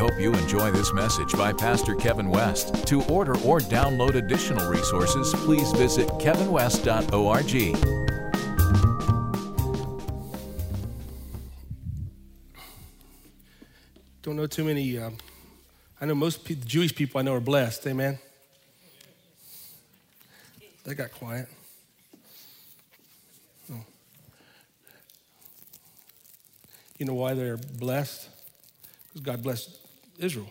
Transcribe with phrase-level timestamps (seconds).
[0.00, 2.86] hope you enjoy this message by Pastor Kevin West.
[2.86, 7.76] To order or download additional resources, please visit kevinwest.org.
[14.22, 14.96] Don't know too many.
[14.96, 15.18] Um,
[16.00, 17.86] I know most pe- Jewish people I know are blessed.
[17.86, 18.18] Amen.
[20.84, 21.46] They got quiet.
[23.70, 23.84] Oh.
[26.96, 28.30] You know why they're blessed?
[29.08, 29.76] Because God blessed
[30.20, 30.50] Israel,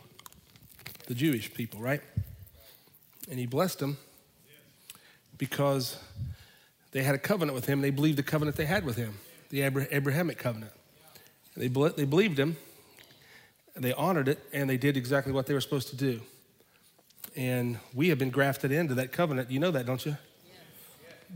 [1.07, 2.01] the Jewish people, right?
[3.29, 3.97] And He blessed them
[5.37, 5.97] because
[6.91, 7.81] they had a covenant with Him.
[7.81, 9.19] They believed the covenant they had with Him,
[9.49, 10.71] the Abrahamic covenant.
[11.55, 12.57] They, they believed Him,
[13.75, 16.21] and they honored it, and they did exactly what they were supposed to do.
[17.35, 19.51] And we have been grafted into that covenant.
[19.51, 20.17] You know that, don't you?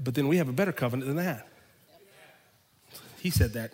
[0.03, 1.47] But then we have a better covenant than that.
[3.19, 3.73] He said that.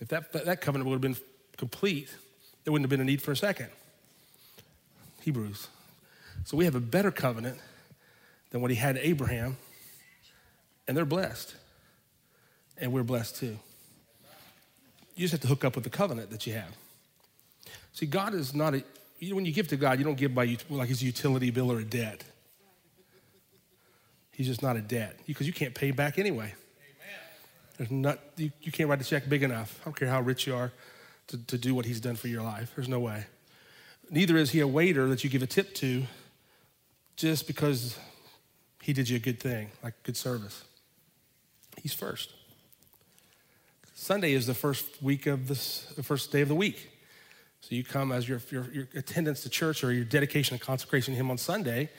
[0.00, 1.16] If that, that covenant would have been
[1.56, 2.08] complete,
[2.70, 3.66] there wouldn't have been a need for a second.
[5.22, 5.66] Hebrews.
[6.44, 7.58] So we have a better covenant
[8.50, 9.56] than what he had Abraham,
[10.86, 11.56] and they're blessed.
[12.78, 13.58] And we're blessed too.
[15.16, 16.76] You just have to hook up with the covenant that you have.
[17.92, 18.84] See, God is not a,
[19.18, 21.72] you know, when you give to God, you don't give by like his utility bill
[21.72, 22.22] or a debt.
[24.30, 26.54] He's just not a debt because you can't pay back anyway.
[27.78, 29.76] There's not, you, you can't write a check big enough.
[29.82, 30.70] I don't care how rich you are
[31.30, 32.72] to, to do what he's done for your life.
[32.74, 33.26] There's no way.
[34.10, 36.04] Neither is he a waiter that you give a tip to
[37.16, 37.98] just because
[38.82, 40.64] he did you a good thing, like good service.
[41.80, 42.32] He's first.
[43.94, 46.90] Sunday is the first week of this, the first day of the week.
[47.60, 51.14] So you come as your, your, your attendance to church or your dedication and consecration
[51.14, 51.90] to Him on Sunday,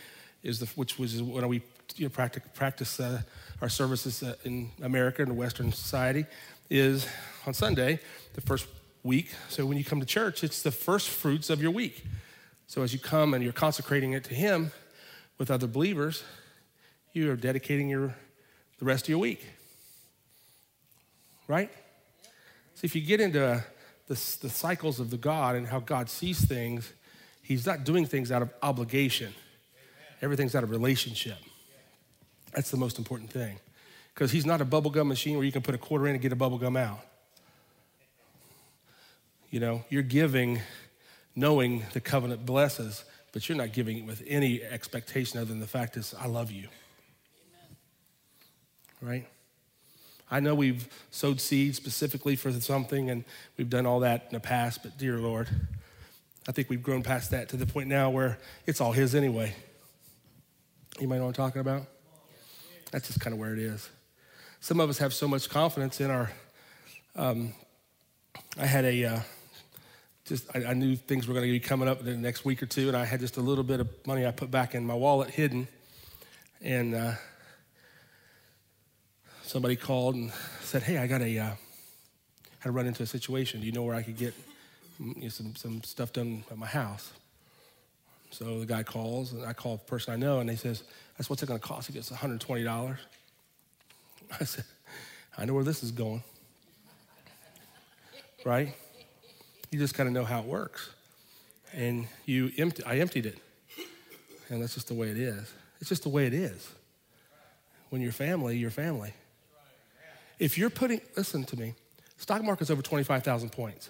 [0.43, 1.61] is the, which was when we
[1.95, 3.21] you know, practice, practice uh,
[3.61, 6.25] our services uh, in America and Western society,
[6.69, 7.07] is
[7.45, 7.99] on Sunday,
[8.33, 8.65] the first
[9.03, 9.31] week.
[9.49, 12.05] So when you come to church, it's the first fruits of your week.
[12.67, 14.71] So as you come and you're consecrating it to Him
[15.37, 16.23] with other believers,
[17.13, 18.15] you are dedicating your,
[18.79, 19.45] the rest of your week.
[21.47, 21.69] Right?
[22.75, 23.63] So if you get into
[24.07, 26.93] the, the cycles of the God and how God sees things,
[27.41, 29.33] He's not doing things out of obligation.
[30.21, 31.37] Everything's out of relationship.
[32.53, 33.57] That's the most important thing.
[34.13, 36.31] Because He's not a bubblegum machine where you can put a quarter in and get
[36.31, 36.99] a bubblegum out.
[39.51, 40.61] You know, you're giving
[41.35, 43.03] knowing the covenant blesses,
[43.33, 46.51] but you're not giving it with any expectation other than the fact is, I love
[46.51, 46.69] you.
[49.01, 49.27] Right?
[50.29, 53.25] I know we've sowed seeds specifically for something and
[53.57, 55.49] we've done all that in the past, but dear Lord,
[56.47, 59.53] I think we've grown past that to the point now where it's all His anyway.
[60.97, 61.87] You might know what I'm talking about?
[62.91, 63.89] That's just kind of where it is.
[64.61, 66.31] Some of us have so much confidence in our.
[67.17, 67.53] Um,
[68.57, 69.05] I had a.
[69.05, 69.19] Uh,
[70.31, 72.63] just I, I, knew things were going to be coming up in the next week
[72.63, 74.85] or two, and I had just a little bit of money I put back in
[74.85, 75.67] my wallet hidden,
[76.61, 77.11] and uh,
[79.43, 80.31] somebody called and
[80.61, 81.49] said, "Hey, I got a uh,
[82.59, 83.59] had to run into a situation.
[83.59, 84.33] Do you know where I could get
[84.99, 87.11] you know, some some stuff done at my house?"
[88.29, 90.83] So the guy calls, and I call the person I know, and he says,
[91.17, 92.97] "That's what's it going to cost?" He gets $120.
[94.39, 94.63] I said,
[95.37, 96.23] "I know where this is going."
[98.45, 98.73] Right?
[99.71, 100.89] You just kind of know how it works,
[101.73, 102.83] and you empty.
[102.83, 103.37] I emptied it,
[104.49, 105.51] and that's just the way it is.
[105.79, 106.69] It's just the way it is.
[107.89, 109.13] When you're family, you're family.
[110.39, 111.75] If you're putting, listen to me,
[112.17, 113.89] stock market's over 25,000 points.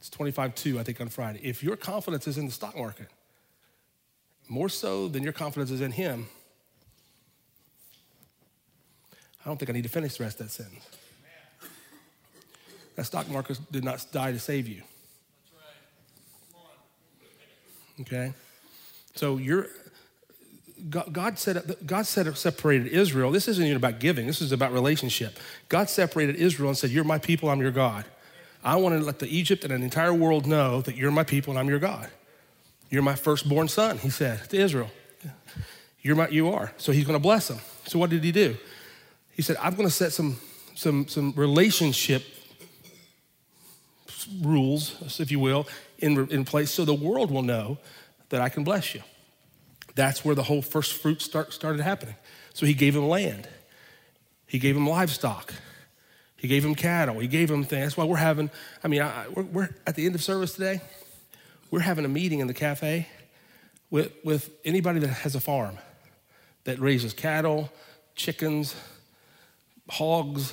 [0.00, 1.40] It's 25.2, I think, on Friday.
[1.42, 3.08] If your confidence is in the stock market,
[4.48, 6.26] more so than your confidence is in Him,
[9.44, 10.84] I don't think I need to finish the rest of that sentence.
[13.02, 14.80] That stock market did not die to save you.
[18.02, 18.32] Okay?
[19.16, 19.66] So you're,
[20.88, 23.32] God said, God said separated Israel.
[23.32, 24.28] This isn't even about giving.
[24.28, 25.36] This is about relationship.
[25.68, 27.50] God separated Israel and said, "You're my people.
[27.50, 28.04] I'm your God."
[28.62, 31.50] I want to let the Egypt and the entire world know that you're my people
[31.50, 32.08] and I'm your God.
[32.88, 33.98] You're my firstborn son.
[33.98, 34.92] He said to Israel,
[36.02, 37.58] "You're my, you are." So He's going to bless them.
[37.84, 38.56] So what did He do?
[39.32, 40.38] He said, "I'm going to set some
[40.76, 42.22] some some relationship
[44.42, 45.66] rules, if you will,
[45.98, 47.78] in in place, so the world will know
[48.28, 49.02] that I can bless you."
[49.94, 52.14] That's where the whole first fruit start, started happening.
[52.54, 53.48] So he gave him land.
[54.46, 55.52] He gave him livestock.
[56.36, 57.18] He gave him cattle.
[57.20, 57.84] He gave him things.
[57.84, 58.50] That's why we're having,
[58.82, 60.80] I mean, I, we're, we're, at the end of service today,
[61.70, 63.06] we're having a meeting in the cafe
[63.90, 65.78] with, with anybody that has a farm
[66.64, 67.70] that raises cattle,
[68.14, 68.74] chickens,
[69.88, 70.52] hogs,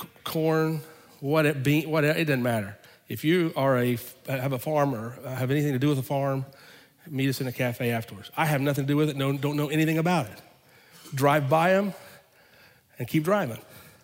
[0.00, 0.80] c- corn,
[1.24, 2.76] what it, bean, what it, it doesn't matter.
[3.08, 3.98] If you are a
[4.28, 6.44] have a farm or have anything to do with a farm,
[7.08, 8.30] meet us in a cafe afterwards.
[8.36, 9.16] I have nothing to do with it.
[9.16, 10.38] No, don't know anything about it.
[11.14, 11.94] Drive by them
[12.98, 13.58] and keep driving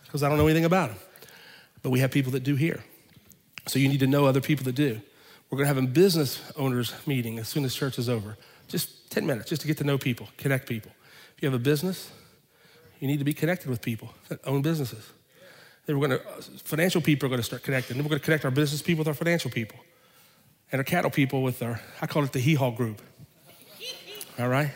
[0.05, 0.99] because I don't know anything about them.
[1.82, 2.82] But we have people that do here.
[3.66, 4.99] So you need to know other people that do.
[5.50, 8.38] We're going to have a business owners meeting as soon as church is over.
[8.66, 10.90] Just 10 minutes, just to get to know people, connect people.
[11.37, 12.11] If you have a business,
[12.99, 15.05] you need to be connected with people that own businesses.
[15.86, 17.96] Then we're going to, financial people are going to start connecting.
[17.96, 19.78] Then we're going to connect our business people with our financial people.
[20.72, 23.02] And our cattle people with our, I call it the hee haw group.
[24.38, 24.70] All right?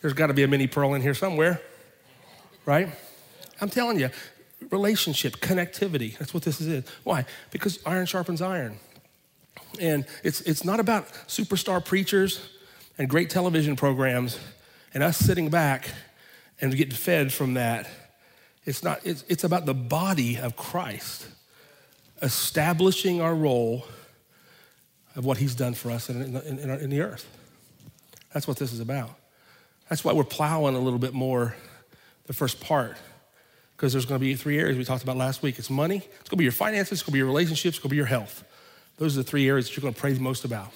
[0.00, 1.60] There's got to be a Minnie Pearl in here somewhere,
[2.64, 2.88] right?
[3.60, 4.10] I'm telling you,
[4.70, 6.16] relationship, connectivity.
[6.18, 6.84] That's what this is.
[7.04, 7.24] Why?
[7.50, 8.78] Because iron sharpens iron.
[9.80, 12.40] And it's, it's not about superstar preachers
[12.98, 14.38] and great television programs
[14.94, 15.90] and us sitting back
[16.60, 17.88] and getting fed from that.
[18.66, 21.28] It's not, it's, it's about the body of Christ
[22.20, 23.86] establishing our role
[25.14, 27.26] of what he's done for us in, in, in, in the earth.
[28.34, 29.10] That's what this is about.
[29.88, 31.54] That's why we're plowing a little bit more
[32.26, 32.96] the first part
[33.76, 35.58] because there's going to be three areas we talked about last week.
[35.58, 37.78] It's money, it's going to be your finances, it's going to be your relationships, it's
[37.78, 38.42] going to be your health.
[38.96, 40.72] Those are the three areas that you're going to pray the most about.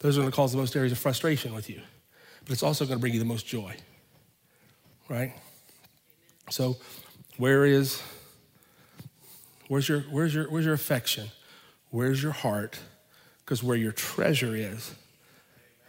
[0.00, 1.80] Those are going to cause the most areas of frustration with you,
[2.44, 3.76] but it's also going to bring you the most joy,
[5.08, 5.32] right?
[6.52, 6.76] So,
[7.38, 8.02] where is
[9.68, 11.28] where's your where's your where's your affection?
[11.88, 12.78] Where's your heart?
[13.38, 14.94] Because where your treasure is,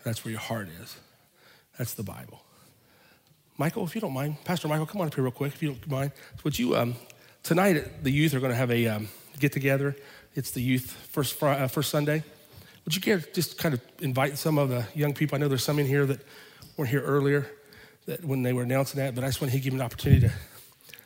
[0.06, 0.96] that's where your heart is.
[1.78, 2.42] That's the Bible.
[3.58, 5.74] Michael, if you don't mind, Pastor Michael, come on up here real quick, if you
[5.74, 6.12] don't mind.
[6.46, 6.96] Would you, um,
[7.44, 9.98] tonight, the youth are going to have a um, get together.
[10.34, 12.24] It's the youth first, uh, first Sunday.
[12.86, 15.36] Would you care just kind of invite some of the young people?
[15.36, 16.22] I know there's some in here that
[16.78, 17.48] weren't here earlier
[18.06, 20.28] that when they were announcing that, but I just want to give them an opportunity
[20.28, 20.34] to,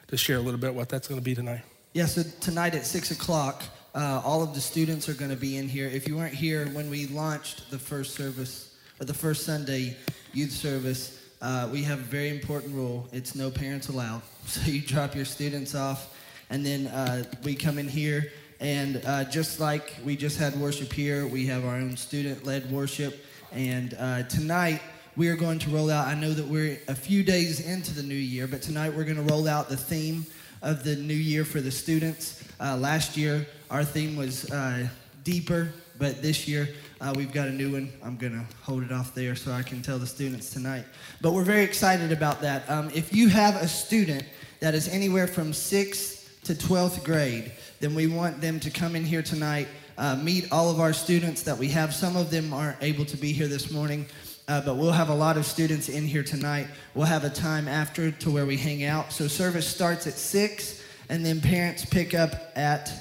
[0.08, 1.62] to share a little bit what that's going to be tonight.
[1.94, 3.64] Yeah, so tonight at 6 o'clock,
[3.96, 5.88] uh, all of the students are going to be in here.
[5.88, 9.96] If you weren't here when we launched the first service, or the first Sunday
[10.34, 13.08] youth service, uh, we have a very important rule.
[13.12, 14.22] It's no parents allowed.
[14.48, 16.16] So you drop your students off,
[16.50, 18.32] and then uh, we come in here,
[18.62, 23.26] and uh, just like we just had worship here, we have our own student-led worship.
[23.52, 24.82] And uh, tonight
[25.18, 26.08] we are going to roll out.
[26.08, 29.18] I know that we're a few days into the new year, but tonight we're going
[29.18, 30.28] to roll out the theme
[30.62, 32.44] of the new year for the students.
[32.60, 34.88] Uh, last year our theme was uh,
[35.24, 36.70] deeper, but this year
[37.02, 37.92] uh, we've got a new one.
[38.04, 40.86] I'm going to hold it off there so I can tell the students tonight.
[41.20, 42.70] But we're very excited about that.
[42.70, 44.24] Um, if you have a student
[44.60, 49.04] that is anywhere from 6th to 12th grade, then we want them to come in
[49.04, 49.68] here tonight,
[49.98, 51.92] uh, meet all of our students that we have.
[51.92, 54.06] Some of them aren't able to be here this morning.
[54.48, 56.68] Uh, but we'll have a lot of students in here tonight.
[56.96, 59.12] We'll have a time after to where we hang out.
[59.12, 62.92] So service starts at six, and then parents pick up at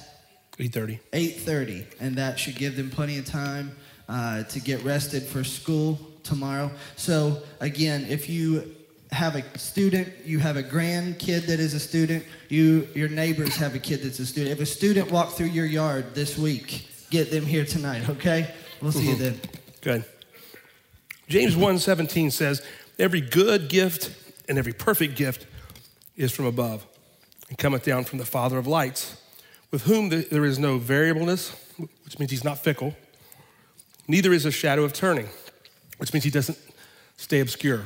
[0.59, 3.77] 8.30 8.30 and that should give them plenty of time
[4.09, 6.71] uh, to get rested for school tomorrow.
[6.97, 8.75] So, again, if you
[9.13, 13.75] have a student, you have a grandkid that is a student, you your neighbors have
[13.75, 14.53] a kid that's a student.
[14.53, 18.53] If a student walked through your yard this week, get them here tonight, okay?
[18.81, 19.09] We'll see mm-hmm.
[19.11, 19.41] you then.
[19.81, 20.05] Good.
[21.29, 22.63] James 1:17 says,
[22.99, 24.11] "Every good gift
[24.49, 25.47] and every perfect gift
[26.17, 26.87] is from above
[27.49, 29.17] and cometh down from the Father of lights,
[29.71, 31.53] with whom there is no variableness,
[32.05, 32.97] which means he's not fickle,
[34.09, 35.29] Neither is a shadow of turning,
[35.99, 36.59] which means he doesn't
[37.17, 37.83] stay obscure.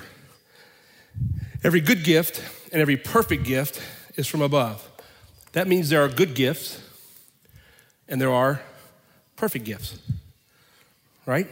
[1.65, 3.81] Every good gift and every perfect gift
[4.17, 4.87] is from above.
[5.53, 6.81] That means there are good gifts
[8.09, 8.61] and there are
[9.37, 9.99] perfect gifts,
[11.25, 11.49] right?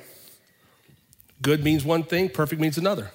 [1.41, 3.11] Good means one thing, perfect means another.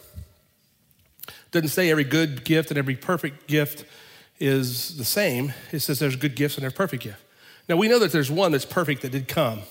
[1.52, 3.86] Doesn't say every good gift and every perfect gift
[4.40, 5.54] is the same.
[5.72, 7.22] It says there's good gifts and there's perfect gifts.
[7.70, 9.62] Now we know that there's one that's perfect that did come.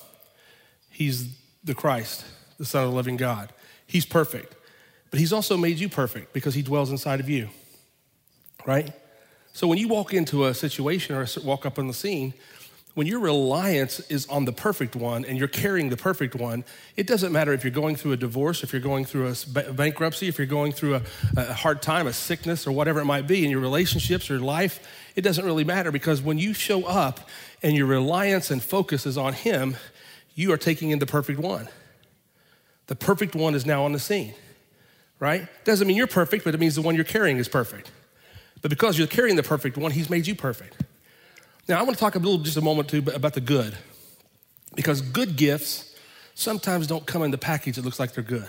[0.90, 2.24] He's the Christ,
[2.58, 3.52] the Son of the living God.
[3.86, 4.54] He's perfect,
[5.10, 7.48] but He's also made you perfect because He dwells inside of you,
[8.66, 8.92] right?
[9.52, 12.32] So when you walk into a situation or walk up on the scene,
[12.94, 16.62] when your reliance is on the perfect one and you're carrying the perfect one,
[16.94, 20.28] it doesn't matter if you're going through a divorce, if you're going through a bankruptcy,
[20.28, 21.02] if you're going through a,
[21.36, 24.86] a, hard time, a sickness, or whatever it might be in your relationships or life,
[25.16, 27.28] it doesn't really matter because when you show up
[27.62, 29.76] and your reliance and focus is on Him,
[30.34, 31.68] you are taking in the perfect one.
[32.88, 34.34] The perfect one is now on the scene,
[35.18, 35.48] right?
[35.64, 37.90] Doesn't mean you're perfect, but it means the one you're carrying is perfect.
[38.60, 40.76] But because you're carrying the perfect one, he's made you perfect.
[41.68, 43.76] Now, I want to talk a little, just a moment too, about the good.
[44.74, 45.94] Because good gifts
[46.34, 48.48] sometimes don't come in the package that looks like they're good.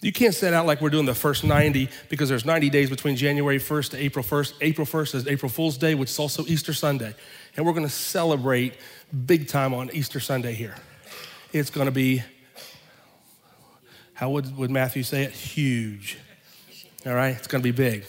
[0.00, 3.16] You can't set out like we're doing the first 90 because there's 90 days between
[3.16, 4.54] January 1st to April 1st.
[4.60, 7.16] April 1st is April Fool's Day, which is also Easter Sunday.
[7.56, 8.74] And we're going to celebrate
[9.26, 10.76] big time on Easter Sunday here.
[11.52, 12.22] It's going to be,
[14.14, 15.32] how would, would Matthew say it?
[15.32, 16.18] Huge.
[17.04, 17.34] All right?
[17.34, 18.04] It's going to be big.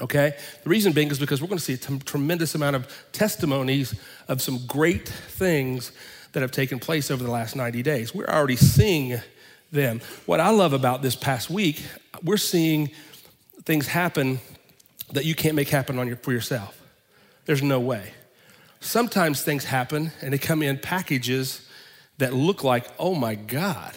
[0.00, 0.34] Okay?
[0.62, 3.94] The reason being is because we're going to see a t- tremendous amount of testimonies
[4.28, 5.92] of some great things
[6.32, 8.14] that have taken place over the last 90 days.
[8.14, 9.20] We're already seeing
[9.72, 10.00] them.
[10.26, 11.82] What I love about this past week,
[12.22, 12.90] we're seeing
[13.64, 14.40] things happen
[15.12, 16.80] that you can't make happen on your, for yourself.
[17.46, 18.12] There's no way.
[18.80, 21.66] Sometimes things happen and they come in packages
[22.18, 23.96] that look like, oh my God,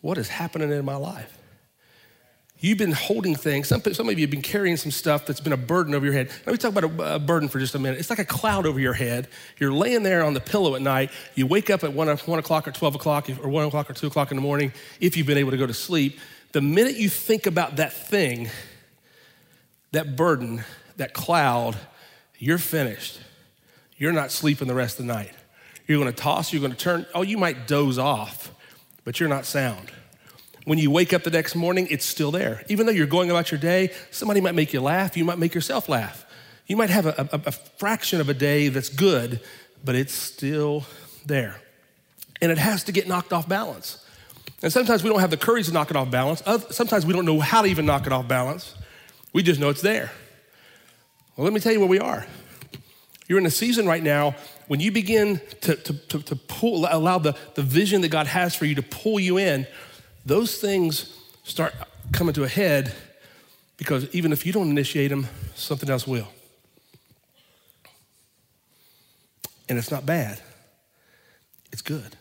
[0.00, 1.33] what is happening in my life?
[2.64, 3.68] You've been holding things.
[3.68, 6.14] Some, some of you have been carrying some stuff that's been a burden over your
[6.14, 6.30] head.
[6.46, 7.98] Let me talk about a, a, burden for just a minute.
[8.00, 9.28] It's like a cloud over your head.
[9.58, 11.10] You're laying there on the pillow at night.
[11.34, 14.06] You wake up at 1, 1 o'clock or 12 o'clock or 1 o'clock or 2
[14.06, 16.18] o'clock in the morning if you've been able to go to sleep.
[16.52, 18.48] The minute you think about that thing,
[19.92, 20.64] that burden,
[20.96, 21.76] that cloud,
[22.38, 23.20] you're finished.
[23.98, 25.34] You're not sleeping the rest of the night.
[25.86, 27.04] You're going to toss, you're going to turn.
[27.14, 28.54] Oh, you might doze off,
[29.04, 29.90] but you're not sound.
[30.64, 32.64] When you wake up the next morning, it's still there.
[32.68, 35.54] Even though you're going about your day, somebody might make you laugh, you might make
[35.54, 36.24] yourself laugh.
[36.66, 39.40] You might have a, a, a fraction of a day that's good,
[39.84, 40.84] but it's still
[41.26, 41.56] there.
[42.40, 44.04] And it has to get knocked off balance.
[44.62, 46.42] And sometimes we don't have the courage to knock it off balance.
[46.70, 48.74] Sometimes we don't know how to even knock it off balance.
[49.34, 50.10] We just know it's there.
[51.36, 52.26] Well, let me tell you where we are.
[53.28, 54.36] You're in a season right now
[54.68, 58.54] when you begin to, to, to, to pull, allow the, the vision that God has
[58.54, 59.66] for you to pull you in
[60.24, 61.74] those things start
[62.12, 62.92] coming to a head
[63.76, 66.28] because even if you don't initiate them, something else will.
[69.68, 70.40] And it's not bad,
[71.72, 72.16] it's good.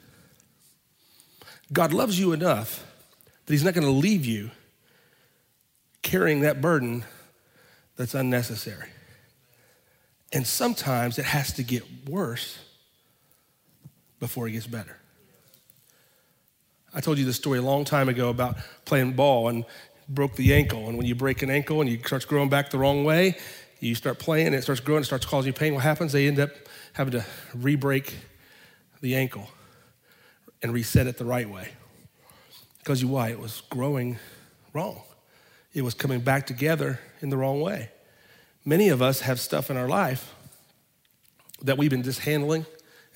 [1.72, 2.86] God loves you enough
[3.46, 4.52] that He's not going to leave you
[6.02, 7.04] carrying that burden
[7.96, 8.90] that's unnecessary.
[10.32, 12.58] And sometimes it has to get worse
[14.20, 14.98] before it gets better.
[16.94, 19.66] I told you this story a long time ago about playing ball and
[20.08, 20.88] broke the ankle.
[20.88, 23.36] And when you break an ankle and you starts growing back the wrong way,
[23.80, 25.74] you start playing and it starts growing, it starts causing you pain.
[25.74, 26.12] What happens?
[26.12, 26.52] They end up
[26.94, 28.16] having to re break
[29.02, 29.50] the ankle
[30.62, 31.70] and reset it the right way.
[32.80, 33.30] Because you why?
[33.30, 34.20] It was growing
[34.72, 35.02] wrong.
[35.74, 37.90] It was coming back together in the wrong way.
[38.66, 40.34] Many of us have stuff in our life
[41.64, 42.68] that we've been just handling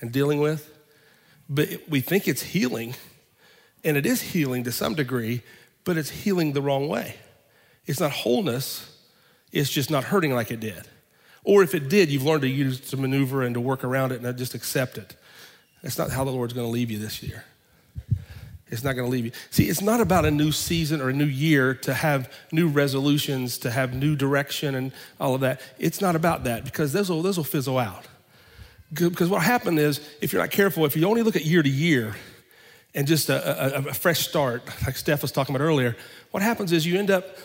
[0.01, 0.75] and dealing with,
[1.47, 2.95] but we think it's healing
[3.83, 5.43] and it is healing to some degree,
[5.83, 7.15] but it's healing the wrong way.
[7.85, 8.97] It's not wholeness,
[9.51, 10.87] it's just not hurting like it did.
[11.43, 14.21] Or if it did, you've learned to use to maneuver and to work around it
[14.21, 15.15] and just accept it.
[15.81, 17.45] That's not how the Lord's going to leave you this year.
[18.69, 19.31] It's not going to leave you.
[19.49, 23.57] See, it's not about a new season or a new year to have new resolutions,
[23.59, 24.91] to have new direction and
[25.21, 25.61] all of that.
[25.79, 28.05] It's not about that because those will, those will fizzle out.
[28.91, 31.69] Because what happened is, if you're not careful, if you only look at year to
[31.69, 32.15] year,
[32.97, 35.95] and just a, a, a fresh start, like Steph was talking about earlier,
[36.31, 37.37] what happens is you end up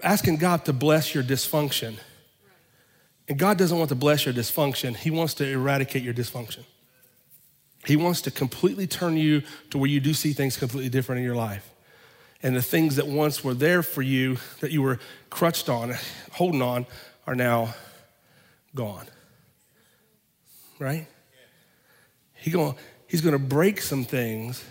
[0.00, 1.96] asking God to bless your dysfunction.
[3.28, 6.62] And God doesn't want to bless your dysfunction, He wants to eradicate your dysfunction.
[7.84, 11.24] He wants to completely turn you to where you do see things completely different in
[11.24, 11.68] your life.
[12.42, 15.00] And the things that once were there for you, that you were
[15.30, 15.94] crutched on,
[16.32, 16.86] holding on,
[17.26, 17.74] are now
[18.74, 19.06] gone.
[20.78, 21.08] Right?
[22.34, 22.76] He going,
[23.08, 24.62] he's going to break some things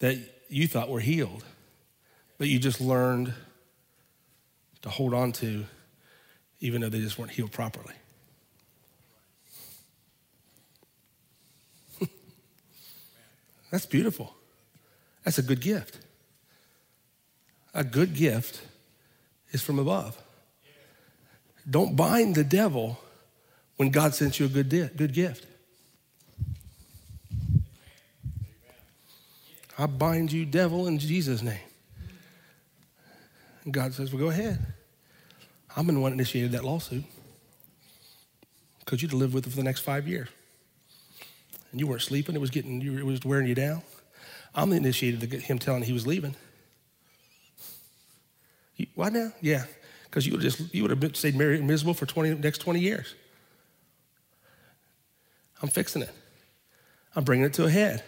[0.00, 0.16] that
[0.48, 1.44] you thought were healed,
[2.38, 3.32] but you just learned
[4.82, 5.64] to hold on to,
[6.60, 7.94] even though they just weren't healed properly.
[13.70, 14.34] That's beautiful.
[15.24, 16.00] That's a good gift.
[17.72, 18.60] A good gift
[19.52, 20.20] is from above.
[21.68, 22.98] Don't bind the devil
[23.76, 25.46] when God sent you a good, di- good gift.
[29.76, 31.58] I bind you, devil, in Jesus' name.
[33.64, 34.58] And God says, Well, go ahead.
[35.76, 37.04] I'm the one initiated that lawsuit
[38.80, 40.28] because you'd live with it for the next five years.
[41.72, 43.82] And you weren't sleeping, it was getting it was wearing you down.
[44.54, 46.36] I'm the initiated him telling he was leaving.
[48.76, 49.32] You, why now?
[49.40, 49.64] Yeah,
[50.04, 53.14] because you would just you would have stayed married miserable for 20 next 20 years.
[55.60, 56.10] I'm fixing it.
[57.16, 58.04] I'm bringing it to a head.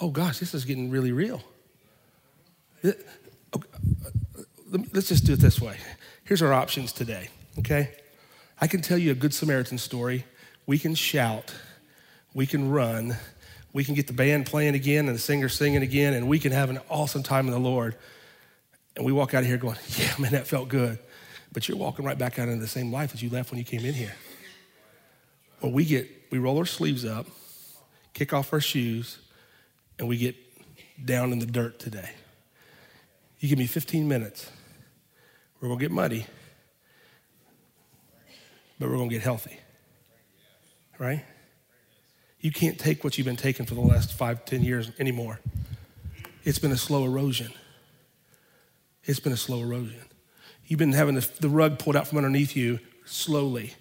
[0.00, 1.42] Oh gosh, this is getting really real.
[4.92, 5.78] Let's just do it this way.
[6.24, 7.94] Here's our options today, okay?
[8.60, 10.24] I can tell you a Good Samaritan story
[10.66, 11.54] we can shout,
[12.32, 13.16] we can run,
[13.72, 16.52] we can get the band playing again and the singer singing again, and we can
[16.52, 17.96] have an awesome time in the Lord.
[18.96, 20.98] And we walk out of here going, yeah, man, that felt good.
[21.52, 23.64] But you're walking right back out into the same life as you left when you
[23.64, 24.14] came in here.
[25.60, 27.26] Well, we get, we roll our sleeves up,
[28.12, 29.18] kick off our shoes,
[29.98, 30.36] and we get
[31.04, 32.10] down in the dirt today.
[33.38, 34.50] You give me 15 minutes,
[35.60, 36.26] we're gonna get muddy,
[38.78, 39.58] but we're gonna get healthy.
[40.98, 41.24] Right?
[42.40, 45.40] You can't take what you've been taking for the last five, ten years anymore.
[46.44, 47.52] It's been a slow erosion.
[49.04, 50.02] It's been a slow erosion.
[50.66, 53.74] You've been having the, the rug pulled out from underneath you slowly.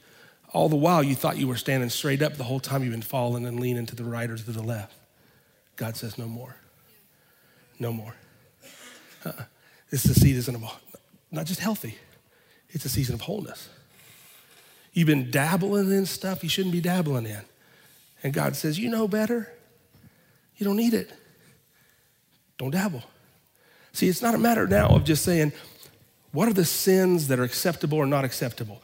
[0.54, 3.02] All the while, you thought you were standing straight up the whole time you've been
[3.02, 4.94] falling and leaning to the right or to the left.
[5.76, 6.56] God says, no more.
[7.80, 8.16] No more.
[9.26, 9.44] Uh-uh.
[9.90, 10.64] This is a season of
[11.32, 11.98] not just healthy,
[12.70, 13.70] it's a season of wholeness.
[14.94, 17.42] You've been dabbling in stuff you shouldn't be dabbling in.
[18.22, 19.52] And God says, You know better.
[20.56, 21.12] You don't need it.
[22.58, 23.04] Don't dabble.
[23.92, 25.52] See, it's not a matter now of just saying,
[26.32, 28.82] What are the sins that are acceptable or not acceptable?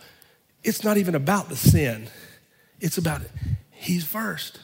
[0.64, 2.10] It's not even about the sin,
[2.80, 3.32] it's about it.
[3.72, 4.60] He's first.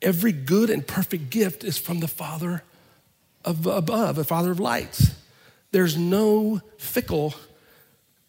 [0.00, 2.62] Every good and perfect gift is from the Father
[3.44, 5.14] of above, the Father of lights.
[5.72, 7.34] There's no fickle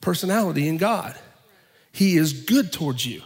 [0.01, 1.15] personality in God.
[1.91, 3.21] He is good towards you.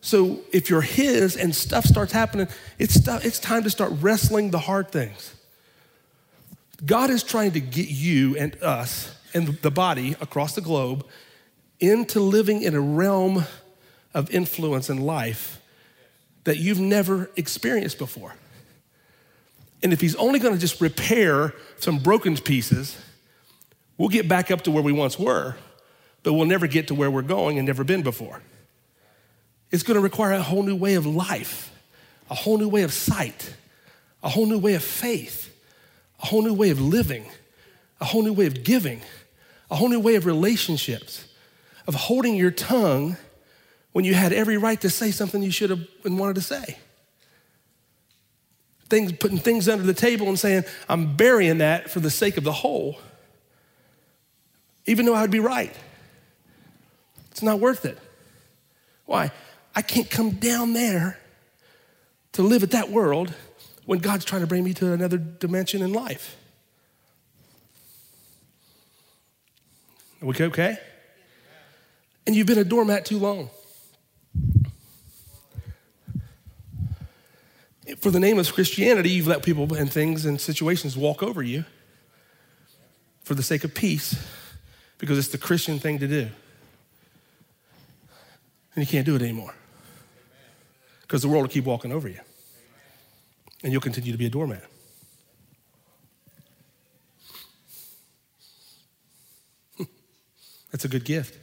[0.00, 4.58] So if you're His and stuff starts happening, it's, it's time to start wrestling the
[4.58, 5.34] hard things.
[6.84, 11.06] God is trying to get you and us and the body across the globe
[11.80, 13.44] into living in a realm
[14.14, 15.55] of influence and life
[16.46, 18.34] that you've never experienced before.
[19.84, 22.98] And if He's only gonna just repair some broken pieces,
[23.98, 25.54] we'll get back up to where we once were
[26.26, 28.42] but we'll never get to where we're going and never been before.
[29.70, 31.72] It's going to require a whole new way of life,
[32.28, 33.54] a whole new way of sight,
[34.24, 35.56] a whole new way of faith,
[36.20, 37.26] a whole new way of living,
[38.00, 39.02] a whole new way of giving,
[39.70, 41.28] a whole new way of relationships,
[41.86, 43.16] of holding your tongue
[43.96, 46.76] when you had every right to say something you should have wanted to say.
[48.90, 52.44] Things, putting things under the table and saying, I'm burying that for the sake of
[52.44, 52.98] the whole,
[54.84, 55.74] even though I'd be right.
[57.30, 57.96] It's not worth it.
[59.06, 59.30] Why?
[59.74, 61.18] I can't come down there
[62.32, 63.32] to live at that world
[63.86, 66.36] when God's trying to bring me to another dimension in life.
[70.20, 70.76] Are we okay?
[72.26, 73.48] And you've been a doormat too long.
[77.98, 81.64] For the name of Christianity, you've let people and things and situations walk over you
[83.22, 84.16] for the sake of peace
[84.98, 86.28] because it's the Christian thing to do
[88.76, 89.54] and you can't do it anymore.
[91.00, 92.20] Because the world will keep walking over you.
[93.62, 94.62] And you'll continue to be a doormat.
[100.70, 101.38] That's a good gift.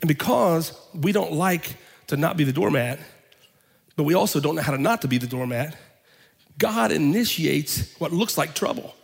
[0.00, 3.00] And because we don't like to not be the doormat,
[3.96, 5.76] but we also don't know how to not to be the doormat,
[6.58, 8.94] God initiates what looks like trouble.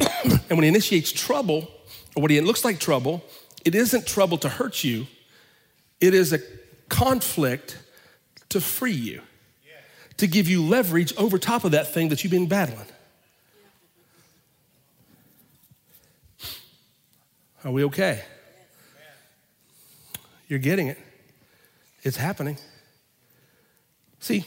[0.00, 1.68] and when He initiates trouble,
[2.14, 3.24] or what He looks like trouble,
[3.64, 5.06] it isn't trouble to hurt you,
[6.00, 6.38] it is a
[6.88, 7.78] conflict
[8.50, 9.22] to free you,
[10.16, 12.86] to give you leverage over top of that thing that you've been battling.
[17.64, 18.22] Are we okay?
[20.48, 20.98] You're getting it.
[22.02, 22.56] It's happening.
[24.20, 24.44] See,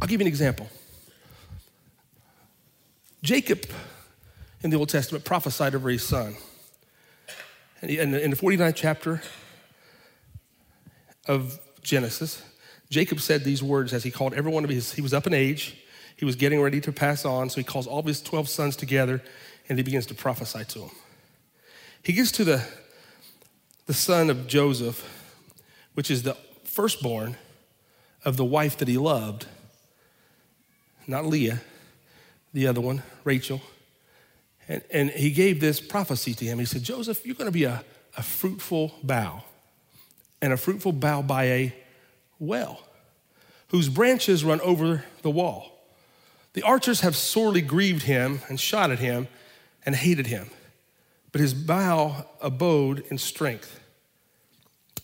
[0.00, 0.68] I'll give you an example.
[3.22, 3.64] Jacob
[4.62, 6.36] in the Old Testament prophesied over his son.
[7.82, 9.22] And in the 49th chapter
[11.26, 12.42] of Genesis,
[12.90, 15.32] Jacob said these words as he called every one of his, he was up in
[15.32, 15.76] age,
[16.16, 18.76] he was getting ready to pass on, so he calls all of his 12 sons
[18.76, 19.22] together
[19.68, 20.90] and he begins to prophesy to them.
[22.02, 22.62] He gets to the,
[23.86, 25.19] the son of Joseph,
[25.94, 27.36] which is the firstborn
[28.24, 29.46] of the wife that he loved,
[31.06, 31.60] not Leah,
[32.52, 33.60] the other one, Rachel.
[34.68, 36.58] And, and he gave this prophecy to him.
[36.58, 37.84] He said, Joseph, you're going to be a,
[38.16, 39.42] a fruitful bough,
[40.40, 41.74] and a fruitful bough by a
[42.38, 42.80] well,
[43.68, 45.78] whose branches run over the wall.
[46.52, 49.28] The archers have sorely grieved him and shot at him
[49.86, 50.50] and hated him,
[51.32, 53.79] but his bough abode in strength.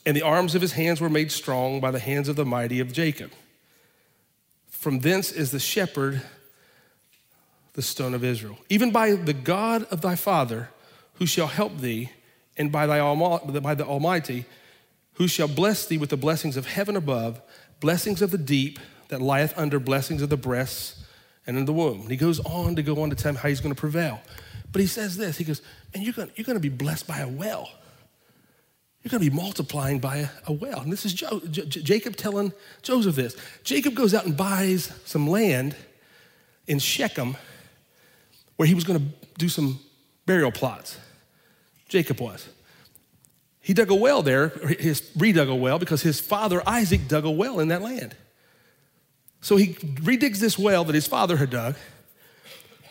[0.07, 2.79] And the arms of his hands were made strong by the hands of the mighty
[2.79, 3.33] of Jacob.
[4.69, 6.23] From thence is the shepherd
[7.73, 8.57] the stone of Israel.
[8.71, 10.71] Even by the God of thy father,
[11.14, 12.11] who shall help thee,
[12.57, 12.99] and by, thy
[13.61, 14.47] by the Almighty,
[15.14, 17.40] who shall bless thee with the blessings of heaven above,
[17.81, 21.05] blessings of the deep that lieth under, blessings of the breasts
[21.47, 22.03] and in the womb.
[22.03, 24.21] And he goes on to go on to tell him how he's going to prevail.
[24.73, 27.19] But he says this, he goes, and you're going, you're going to be blessed by
[27.19, 27.69] a well.
[29.07, 30.81] You're going to be multiplying by a, a well.
[30.81, 33.37] And this is jo- J- Jacob telling Joseph this.
[33.62, 35.77] Jacob goes out and buys some land
[36.66, 37.37] in Shechem
[38.57, 39.05] where he was going to
[39.38, 39.79] do some
[40.27, 40.99] burial plots.
[41.88, 42.49] Jacob was.
[43.61, 47.31] He dug a well there, his redug a well because his father Isaac dug a
[47.31, 48.16] well in that land.
[49.40, 51.77] So he redigs this well that his father had dug,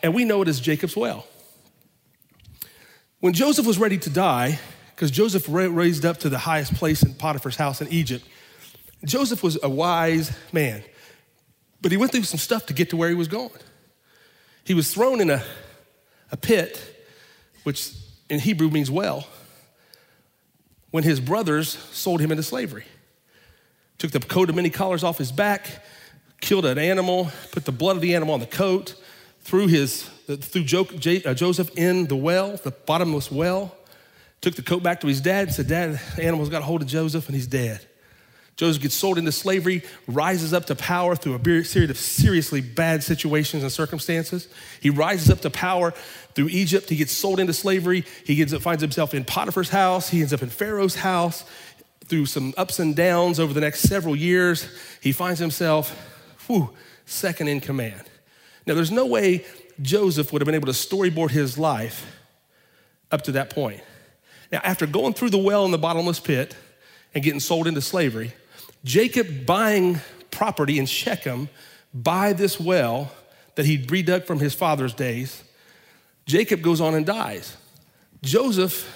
[0.01, 1.27] and we know it as Jacob's well.
[3.19, 4.59] When Joseph was ready to die,
[4.95, 8.25] because Joseph raised up to the highest place in Potiphar's house in Egypt,
[9.03, 10.83] Joseph was a wise man,
[11.81, 13.51] but he went through some stuff to get to where he was going.
[14.63, 15.43] He was thrown in a,
[16.31, 16.81] a pit,
[17.63, 17.91] which
[18.29, 19.27] in Hebrew means well,
[20.91, 22.85] when his brothers sold him into slavery.
[23.97, 25.83] Took the coat of many collars off his back,
[26.39, 28.95] killed an animal, put the blood of the animal on the coat,
[29.41, 33.75] threw, his, threw uh, Joseph in the well, the bottomless well,
[34.41, 36.81] took the coat back to his dad and said, Dad, the animal's got a hold
[36.81, 37.85] of Joseph and he's dead.
[38.57, 43.03] Joseph gets sold into slavery, rises up to power through a series of seriously bad
[43.03, 44.47] situations and circumstances.
[44.79, 45.91] He rises up to power
[46.35, 46.89] through Egypt.
[46.89, 48.05] He gets sold into slavery.
[48.25, 50.07] He gets, finds himself in Potiphar's house.
[50.07, 51.43] He ends up in Pharaoh's house.
[52.05, 54.69] Through some ups and downs over the next several years,
[55.01, 55.89] he finds himself,
[56.45, 56.69] whew,
[57.05, 58.03] second in command.
[58.65, 59.43] Now, there's no way
[59.81, 62.05] Joseph would have been able to storyboard his life
[63.11, 63.81] up to that point.
[64.51, 66.55] Now, after going through the well in the bottomless pit
[67.13, 68.33] and getting sold into slavery,
[68.83, 69.99] Jacob buying
[70.31, 71.49] property in Shechem
[71.93, 73.11] by this well
[73.55, 75.43] that he'd redug from his father's days,
[76.25, 77.57] Jacob goes on and dies.
[78.21, 78.91] Joseph,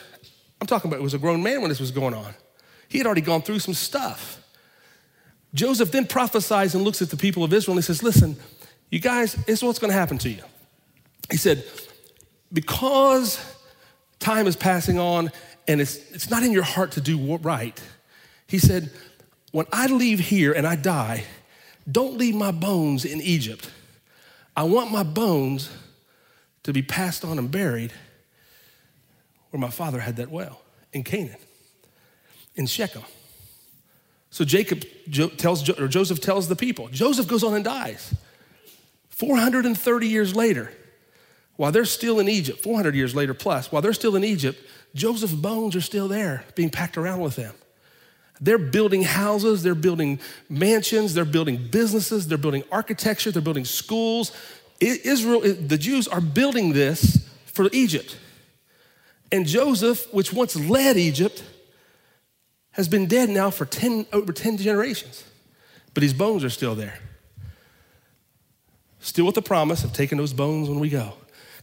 [0.59, 2.33] I'm talking about, was a grown man when this was going on.
[2.87, 4.43] He had already gone through some stuff.
[5.53, 8.35] Joseph then prophesies and looks at the people of Israel and he says, Listen,
[8.91, 10.43] you guys, this is what's going to happen to you.
[11.31, 11.63] He said,
[12.51, 13.39] Because
[14.19, 15.31] time is passing on
[15.67, 17.79] and it's, it's not in your heart to do right,
[18.47, 18.91] he said,
[19.51, 21.25] when I leave here and I die,
[21.89, 23.69] don't leave my bones in Egypt.
[24.55, 25.69] I want my bones
[26.63, 27.93] to be passed on and buried
[29.51, 31.37] where my father had that well in Canaan,
[32.55, 33.03] in Shechem.
[34.31, 34.83] So Jacob
[35.37, 36.87] tells, or Joseph tells the people.
[36.89, 38.13] Joseph goes on and dies.
[39.09, 40.71] 430 years later,
[41.59, 44.57] while they're still in Egypt, 400 years later plus, while they're still in Egypt,
[44.95, 47.53] Joseph's bones are still there, being packed around with them.
[48.39, 54.31] They're building houses, they're building mansions, they're building businesses, they're building architecture, they're building schools.
[54.79, 58.17] Israel, the Jews are building this for Egypt.
[59.29, 61.43] And Joseph, which once led Egypt,
[62.71, 65.25] has been dead now for 10, over 10 generations,
[65.93, 66.99] but his bones are still there.
[69.01, 71.15] Still with the promise of taking those bones when we go.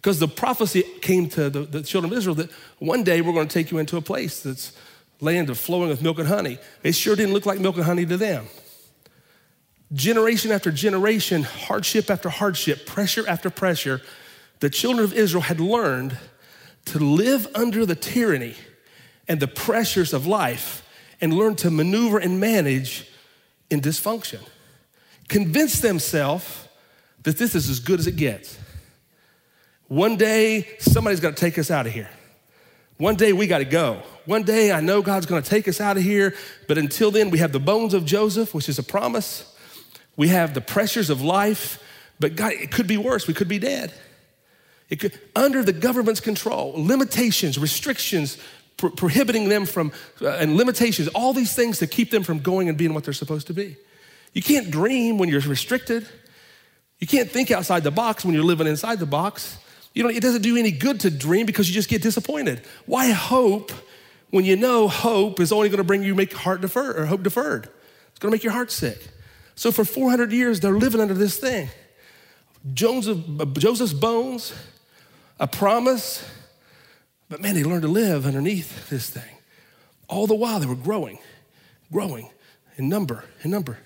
[0.06, 3.48] Because the prophecy came to the, the children of Israel that one day we're going
[3.48, 4.70] to take you into a place that's
[5.20, 6.58] land of flowing with milk and honey.
[6.84, 8.46] It sure didn't look like milk and honey to them.
[9.92, 14.00] Generation after generation, hardship after hardship, pressure after pressure,
[14.60, 16.16] the children of Israel had learned
[16.84, 18.54] to live under the tyranny
[19.26, 20.88] and the pressures of life
[21.20, 23.10] and learn to maneuver and manage
[23.70, 24.38] in dysfunction.
[25.26, 26.68] Convince themselves
[27.24, 28.56] that this is as good as it gets.
[29.88, 32.10] One day, somebody's gonna take us out of here.
[32.98, 34.02] One day, we got to go.
[34.24, 36.34] One day, I know God's to take us out of here,
[36.66, 39.54] but until then, we have the bones of Joseph, which is a promise.
[40.16, 41.82] We have the pressures of life,
[42.18, 43.28] but God, it could be worse.
[43.28, 43.92] We could be dead.
[44.88, 48.38] It could, under the government's control, limitations, restrictions,
[48.78, 52.68] pro- prohibiting them from, uh, and limitations, all these things to keep them from going
[52.68, 53.76] and being what they're supposed to be.
[54.32, 56.08] You can't dream when you're restricted.
[56.98, 59.58] You can't think outside the box when you're living inside the box.
[59.96, 62.60] You know, it doesn't do any good to dream because you just get disappointed.
[62.84, 63.72] Why hope
[64.28, 67.22] when you know hope is only going to bring you make heart deferred or hope
[67.22, 67.70] deferred?
[68.10, 68.98] It's going to make your heart sick.
[69.54, 71.70] So for 400 years, they're living under this thing.
[72.74, 74.52] Joseph, uh, Joseph's bones,
[75.40, 76.28] a promise,
[77.30, 79.38] but man, they learned to live underneath this thing.
[80.08, 81.20] All the while, they were growing,
[81.90, 82.28] growing
[82.76, 83.78] in number, in number.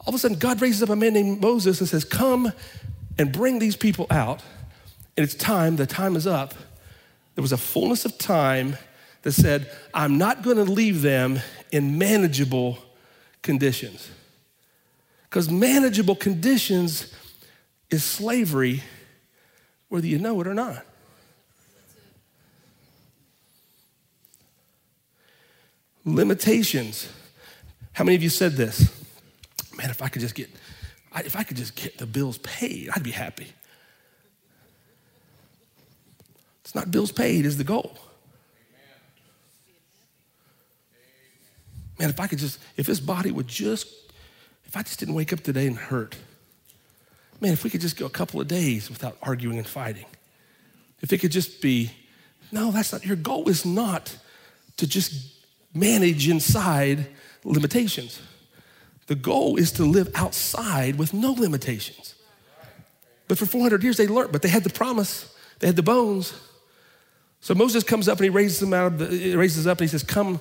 [0.00, 2.52] All of a sudden, God raises up a man named Moses and says, Come
[3.20, 4.42] and bring these people out.
[5.14, 6.54] And it's time, the time is up.
[7.34, 8.78] There was a fullness of time
[9.20, 11.38] that said, I'm not going to leave them
[11.70, 12.78] in manageable
[13.42, 14.10] conditions.
[15.24, 17.14] Because manageable conditions
[17.90, 18.84] is slavery,
[19.90, 20.82] whether you know it or not.
[26.06, 27.06] Limitations.
[27.92, 28.90] How many of you said this?
[29.76, 30.48] Man, if I could just get,
[31.16, 33.48] if I could just get the bills paid, I'd be happy.
[36.62, 37.98] It's not bills paid is the goal.
[41.98, 43.88] Man, if I could just, if this body would just,
[44.64, 46.16] if I just didn't wake up today and hurt,
[47.40, 50.06] man, if we could just go a couple of days without arguing and fighting,
[51.00, 51.90] if it could just be,
[52.52, 54.16] no, that's not, your goal is not
[54.76, 55.44] to just
[55.74, 57.06] manage inside
[57.44, 58.20] limitations.
[59.10, 62.14] The goal is to live outside with no limitations.
[63.26, 66.32] But for 400 years they learned, but they had the promise, they had the bones.
[67.40, 69.88] So Moses comes up and he raises them out of the, raises up and he
[69.88, 70.40] says, Come,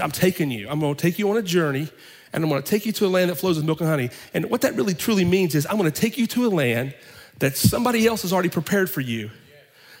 [0.00, 0.68] I'm taking you.
[0.68, 1.88] I'm going to take you on a journey
[2.32, 4.10] and I'm going to take you to a land that flows with milk and honey.
[4.32, 6.94] And what that really truly means is I'm going to take you to a land
[7.40, 9.28] that somebody else has already prepared for you,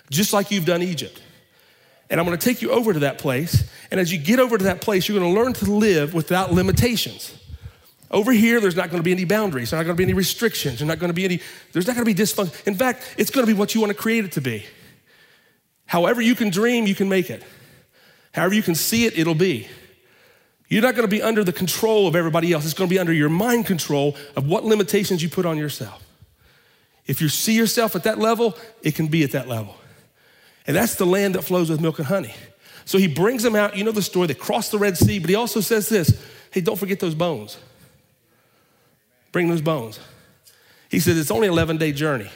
[0.08, 1.20] just like you've done Egypt.
[2.08, 3.68] And I'm going to take you over to that place.
[3.90, 6.52] And as you get over to that place, you're going to learn to live without
[6.52, 7.40] limitations.
[8.10, 9.70] Over here, there's not going to be any boundaries.
[9.70, 10.78] There's not going to be any restrictions.
[10.78, 11.40] There's not going to be any,
[11.72, 12.66] there's not going to be dysfunction.
[12.66, 14.64] In fact, it's going to be what you want to create it to be.
[15.86, 17.42] However, you can dream, you can make it.
[18.32, 19.68] However, you can see it, it'll be.
[20.68, 22.64] You're not going to be under the control of everybody else.
[22.64, 26.02] It's going to be under your mind control of what limitations you put on yourself.
[27.06, 29.76] If you see yourself at that level, it can be at that level.
[30.66, 32.34] And that's the land that flows with milk and honey.
[32.86, 33.76] So he brings them out.
[33.76, 34.26] You know the story.
[34.26, 37.58] They cross the Red Sea, but he also says this hey, don't forget those bones.
[39.34, 39.98] Bring those bones.
[40.88, 42.30] He says it's only an 11 day journey.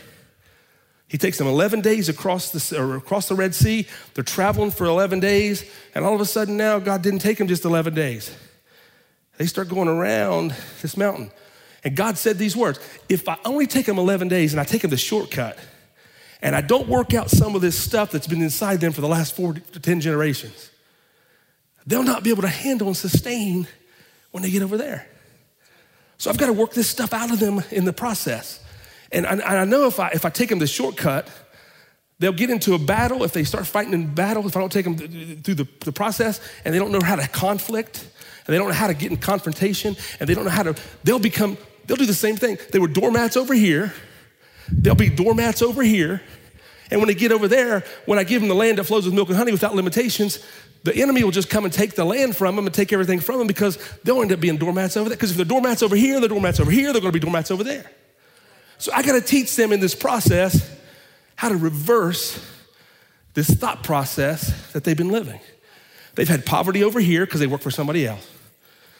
[1.06, 3.86] He takes them 11 days across the, across the Red Sea.
[4.14, 7.46] They're traveling for 11 days, and all of a sudden now, God didn't take them
[7.46, 8.34] just 11 days.
[9.36, 11.30] They start going around this mountain.
[11.84, 14.82] And God said these words If I only take them 11 days and I take
[14.82, 15.56] them the shortcut,
[16.42, 19.08] and I don't work out some of this stuff that's been inside them for the
[19.08, 20.68] last four to 10 generations,
[21.86, 23.68] they'll not be able to handle and sustain
[24.32, 25.06] when they get over there.
[26.18, 28.62] So I've got to work this stuff out of them in the process.
[29.12, 31.28] And I, and I know if I, if I take them the shortcut,
[32.18, 33.22] they'll get into a battle.
[33.22, 36.40] If they start fighting in battle, if I don't take them through the, the process
[36.64, 38.06] and they don't know how to conflict,
[38.46, 40.74] and they don't know how to get in confrontation, and they don't know how to,
[41.04, 42.58] they'll become, they'll do the same thing.
[42.72, 43.92] They were doormats over here,
[44.72, 46.20] they'll be doormats over here.
[46.90, 49.12] And when they get over there, when I give them the land that flows with
[49.12, 50.42] milk and honey without limitations,
[50.84, 53.38] the enemy will just come and take the land from them and take everything from
[53.38, 55.16] them because they'll end up being doormats over there.
[55.16, 57.50] Because if they're doormats over here, they're doormats over here, they're going to be doormats
[57.50, 57.90] over there.
[58.78, 60.76] So I got to teach them in this process
[61.34, 62.44] how to reverse
[63.34, 65.40] this thought process that they've been living.
[66.14, 68.28] They've had poverty over here because they work for somebody else.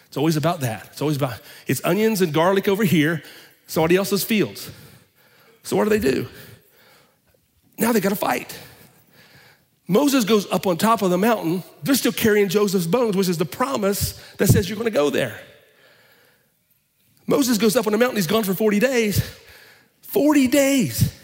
[0.07, 0.89] It's always about that.
[0.93, 3.23] It's always about it's onions and garlic over here,
[3.67, 4.71] somebody else's fields.
[5.63, 6.29] So what do they do?
[7.79, 8.57] Now they got to fight.
[9.89, 11.63] Moses goes up on top of the mountain.
[11.83, 15.09] They're still carrying Joseph's bones, which is the promise that says you're going to go
[15.09, 15.41] there.
[17.27, 18.17] Moses goes up on the mountain.
[18.17, 19.23] He's gone for 40 days.
[20.03, 21.15] 40 days.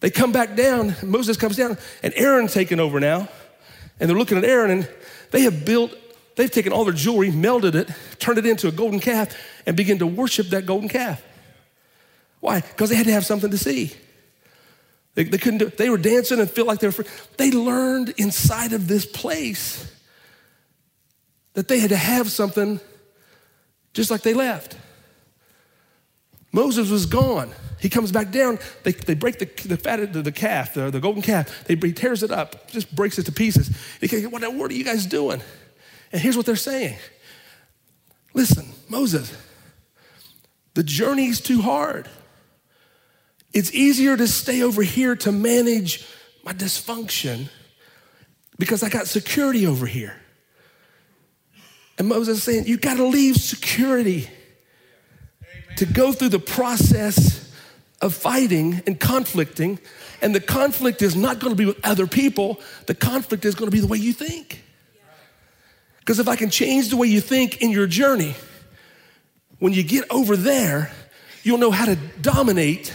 [0.00, 3.28] They come back down, Moses comes down, and Aaron's taken over now.
[4.00, 4.88] And they're looking at Aaron, and
[5.30, 5.94] they have built,
[6.34, 10.00] they've taken all their jewelry, melted it, turned it into a golden calf, and begin
[10.00, 11.22] to worship that golden calf.
[12.40, 12.60] Why?
[12.60, 13.92] Because they had to have something to see.
[15.14, 17.06] They, they couldn't do They were dancing and feel like they were free.
[17.36, 19.90] They learned inside of this place
[21.54, 22.80] that they had to have something
[23.92, 24.76] just like they left.
[26.50, 27.52] Moses was gone.
[27.80, 28.58] He comes back down.
[28.84, 31.64] They, they break the, the fat, the, the calf, the, the golden calf.
[31.64, 33.70] They, he tears it up, just breaks it to pieces.
[34.00, 35.42] He goes, what, what are you guys doing?
[36.12, 36.96] And here's what they're saying
[38.34, 39.36] Listen, Moses,
[40.74, 42.08] the journey's too hard.
[43.52, 46.06] It's easier to stay over here to manage
[46.44, 47.48] my dysfunction
[48.58, 50.16] because I got security over here.
[51.98, 54.28] And Moses is saying, You got to leave security
[55.76, 57.52] to go through the process
[58.00, 59.78] of fighting and conflicting.
[60.20, 63.70] And the conflict is not going to be with other people, the conflict is going
[63.70, 64.62] to be the way you think.
[66.00, 68.34] Because if I can change the way you think in your journey,
[69.60, 70.90] when you get over there,
[71.44, 72.92] you'll know how to dominate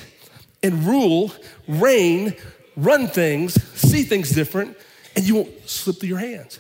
[0.64, 1.32] and rule,
[1.68, 2.36] reign,
[2.76, 4.78] run things, see things different,
[5.16, 6.60] and you won't slip through your hands.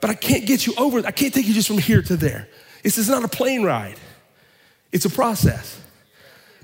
[0.00, 2.48] But I can't get you over, I can't take you just from here to there.
[2.82, 3.98] This is not a plane ride,
[4.90, 5.80] it's a process.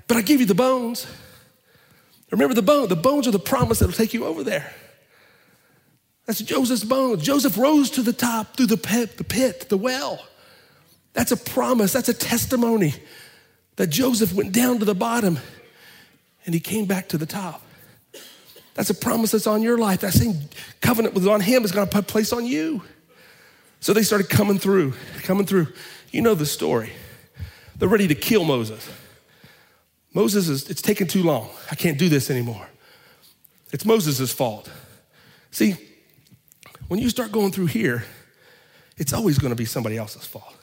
[0.07, 1.05] But I give you the bones.
[2.31, 2.89] Remember the bone.
[2.89, 4.73] The bones are the promise that'll take you over there.
[6.25, 7.23] That's Joseph's bones.
[7.23, 10.23] Joseph rose to the top through the pit, the pit, the well.
[11.13, 11.93] That's a promise.
[11.93, 12.95] That's a testimony
[13.75, 15.39] that Joseph went down to the bottom
[16.45, 17.61] and he came back to the top.
[18.73, 20.01] That's a promise that's on your life.
[20.01, 20.35] That same
[20.81, 22.81] covenant was on him is going to put place on you.
[23.81, 25.67] So they started coming through, coming through.
[26.11, 26.91] You know the story.
[27.77, 28.89] They're ready to kill Moses.
[30.13, 31.49] Moses is, it's taking too long.
[31.71, 32.67] I can't do this anymore.
[33.71, 34.71] It's Moses' fault.
[35.51, 35.75] See,
[36.87, 38.03] when you start going through here,
[38.97, 40.55] it's always going to be somebody else's fault.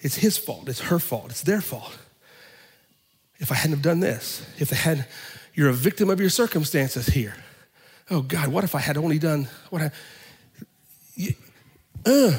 [0.00, 1.96] It's his fault, it's her fault, it's their fault.
[3.38, 5.06] If I hadn't have done this, if they had,
[5.54, 7.34] you're a victim of your circumstances here.
[8.10, 9.90] Oh God, what if I had only done what I,
[12.06, 12.38] uh,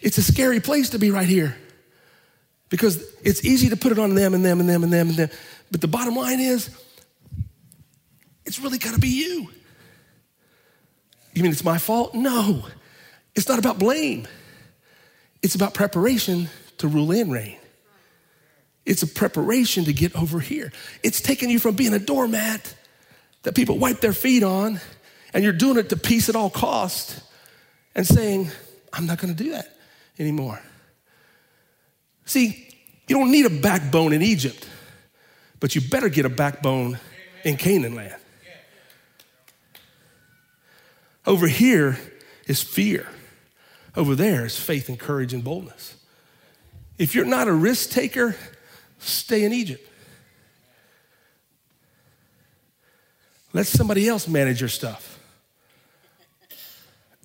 [0.00, 1.56] it's a scary place to be right here
[2.68, 5.16] because it's easy to put it on them and them and them and them and
[5.16, 5.30] them.
[5.70, 6.70] But the bottom line is,
[8.44, 9.48] it's really got to be you.
[11.34, 12.14] You mean it's my fault?
[12.14, 12.64] No.
[13.34, 14.26] It's not about blame.
[15.42, 17.59] It's about preparation to rule and reign.
[18.86, 20.72] It's a preparation to get over here.
[21.02, 22.74] It's taking you from being a doormat
[23.42, 24.80] that people wipe their feet on,
[25.32, 27.20] and you're doing it to peace at all cost,
[27.94, 28.50] and saying,
[28.92, 29.76] I'm not to do that
[30.18, 30.60] anymore.
[32.24, 32.68] See,
[33.08, 34.68] you don't need a backbone in Egypt,
[35.58, 36.98] but you better get a backbone
[37.44, 38.14] in Canaan land.
[41.26, 41.98] Over here
[42.46, 43.06] is fear.
[43.96, 45.96] Over there is faith and courage and boldness.
[46.98, 48.36] If you're not a risk taker,
[49.00, 49.86] stay in Egypt.
[53.52, 55.18] Let somebody else manage your stuff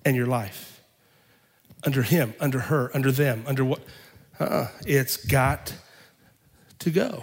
[0.04, 0.82] and your life.
[1.84, 3.80] Under him, under her, under them, under what?
[4.40, 4.68] Uh-uh.
[4.84, 5.72] It's got
[6.80, 7.22] to go.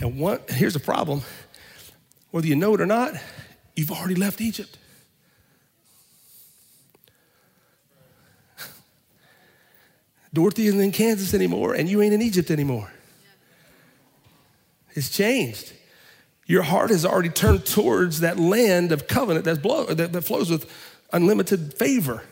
[0.00, 1.22] And what, here's the problem
[2.30, 3.14] whether you know it or not,
[3.76, 4.76] you've already left Egypt.
[10.32, 12.90] Dorothy isn't in Kansas anymore, and you ain't in Egypt anymore.
[14.94, 15.72] It's changed.
[16.46, 20.50] Your heart has already turned towards that land of covenant that, blow, that, that flows
[20.50, 20.70] with
[21.12, 22.22] unlimited favor.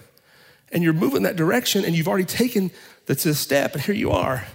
[0.70, 2.70] And you're moving that direction, and you've already taken
[3.06, 4.46] the step, and here you are.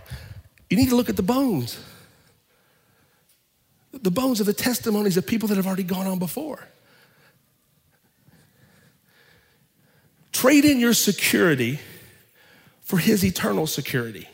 [0.70, 1.80] You need to look at the bones.
[3.91, 6.67] The bones of the testimonies of people that have already gone on before.
[10.32, 11.80] Trade in your security
[12.82, 14.28] for his eternal security.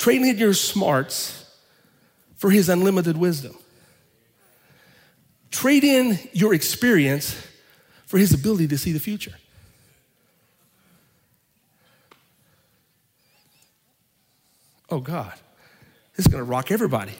[0.00, 1.44] Trade in your smarts
[2.36, 3.54] for his unlimited wisdom.
[5.50, 7.36] Trade in your experience
[8.06, 9.34] for his ability to see the future.
[14.88, 15.34] Oh God,
[16.16, 17.12] this is gonna rock everybody.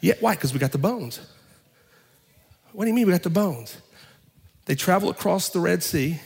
[0.00, 0.36] Yeah, why?
[0.36, 1.18] Because we got the bones.
[2.70, 3.78] What do you mean we got the bones?
[4.66, 6.20] They travel across the Red Sea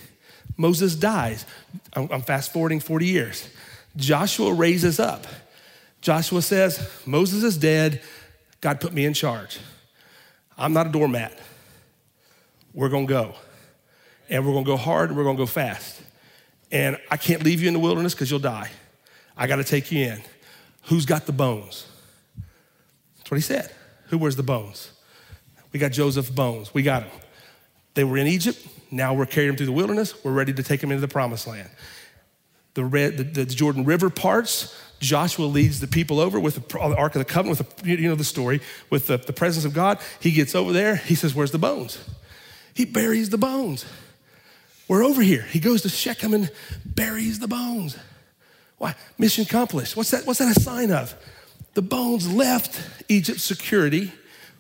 [0.60, 1.46] Moses dies.
[1.94, 3.48] I'm fast forwarding 40 years.
[3.96, 5.26] Joshua raises up.
[6.00, 8.00] Joshua says, Moses is dead.
[8.60, 9.58] God put me in charge.
[10.56, 11.38] I'm not a doormat.
[12.74, 13.34] We're going to go.
[14.28, 16.00] And we're going to go hard and we're going to go fast.
[16.70, 18.70] And I can't leave you in the wilderness because you'll die.
[19.36, 20.22] I got to take you in.
[20.84, 21.86] Who's got the bones?
[23.18, 23.72] That's what he said.
[24.08, 24.92] Who wears the bones?
[25.72, 26.72] We got Joseph's bones.
[26.74, 27.10] We got them.
[27.94, 28.66] They were in Egypt.
[28.90, 30.24] Now we're carrying them through the wilderness.
[30.24, 31.68] We're ready to take them into the promised land.
[32.74, 34.76] The, red, the, the Jordan River parts.
[35.00, 38.14] Joshua leads the people over with the, Ark of the Covenant, with the, you know
[38.14, 39.98] the story, with the, the presence of God.
[40.20, 40.96] He gets over there.
[40.96, 41.98] He says, Where's the bones?
[42.74, 43.84] He buries the bones.
[44.88, 45.42] We're over here.
[45.42, 46.50] He goes to Shechem and
[46.84, 47.96] buries the bones.
[48.78, 48.94] Why?
[49.18, 49.96] Mission accomplished.
[49.96, 51.14] What's that, what's that a sign of?
[51.74, 54.12] The bones left Egypt's security,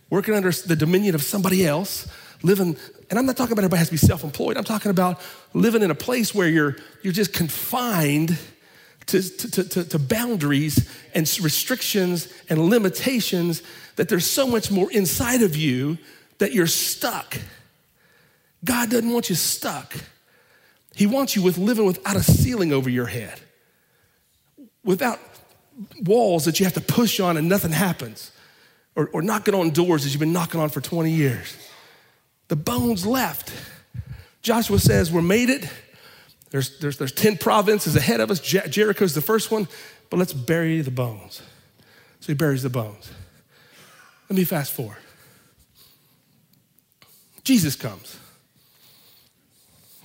[0.08, 2.06] working under the dominion of somebody else,
[2.42, 2.76] living
[3.10, 4.56] and I'm not talking about everybody has to be self employed.
[4.56, 5.20] I'm talking about
[5.52, 8.38] living in a place where you're, you're just confined
[9.06, 13.62] to, to, to, to, boundaries and restrictions and limitations
[13.96, 15.98] that there's so much more inside of you
[16.38, 17.36] that you're stuck.
[18.64, 19.94] God doesn't want you stuck.
[20.94, 23.40] He wants you with living without a ceiling over your head,
[24.84, 25.18] without
[26.02, 28.30] walls that you have to push on and nothing happens,
[28.94, 31.56] or, or knocking on doors that you've been knocking on for 20 years
[32.50, 33.52] the bones left.
[34.42, 35.68] Joshua says, We're made it.
[36.50, 38.40] There's, there's, there's 10 provinces ahead of us.
[38.40, 39.68] Jer- Jericho's the first one,
[40.08, 41.42] but let's bury the bones.
[42.18, 43.10] So he buries the bones.
[44.28, 44.96] Let me fast forward.
[47.44, 48.18] Jesus comes,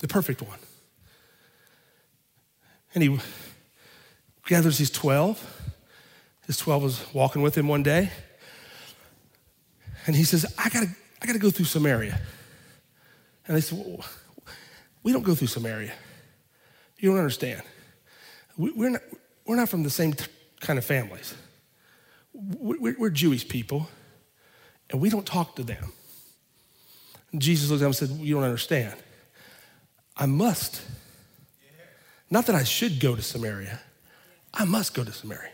[0.00, 0.58] the perfect one.
[2.94, 3.18] And he
[4.46, 5.72] gathers these 12.
[6.46, 8.10] His 12 was walking with him one day.
[10.06, 10.88] And he says, I gotta,
[11.20, 12.18] I gotta go through Samaria.
[13.46, 14.04] And they said, well,
[15.06, 15.92] We don't go through Samaria.
[16.98, 17.62] You don't understand.
[18.58, 19.02] We're not,
[19.44, 20.16] we're not from the same
[20.58, 21.32] kind of families.
[22.34, 23.88] We're Jewish people,
[24.90, 25.92] and we don't talk to them.
[27.30, 28.96] And Jesus looked at him and said, You don't understand.
[30.16, 30.82] I must.
[32.28, 33.78] Not that I should go to Samaria,
[34.52, 35.52] I must go to Samaria.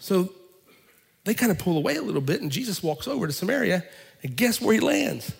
[0.00, 0.32] So
[1.22, 3.84] they kind of pull away a little bit, and Jesus walks over to Samaria,
[4.24, 5.30] and guess where he lands?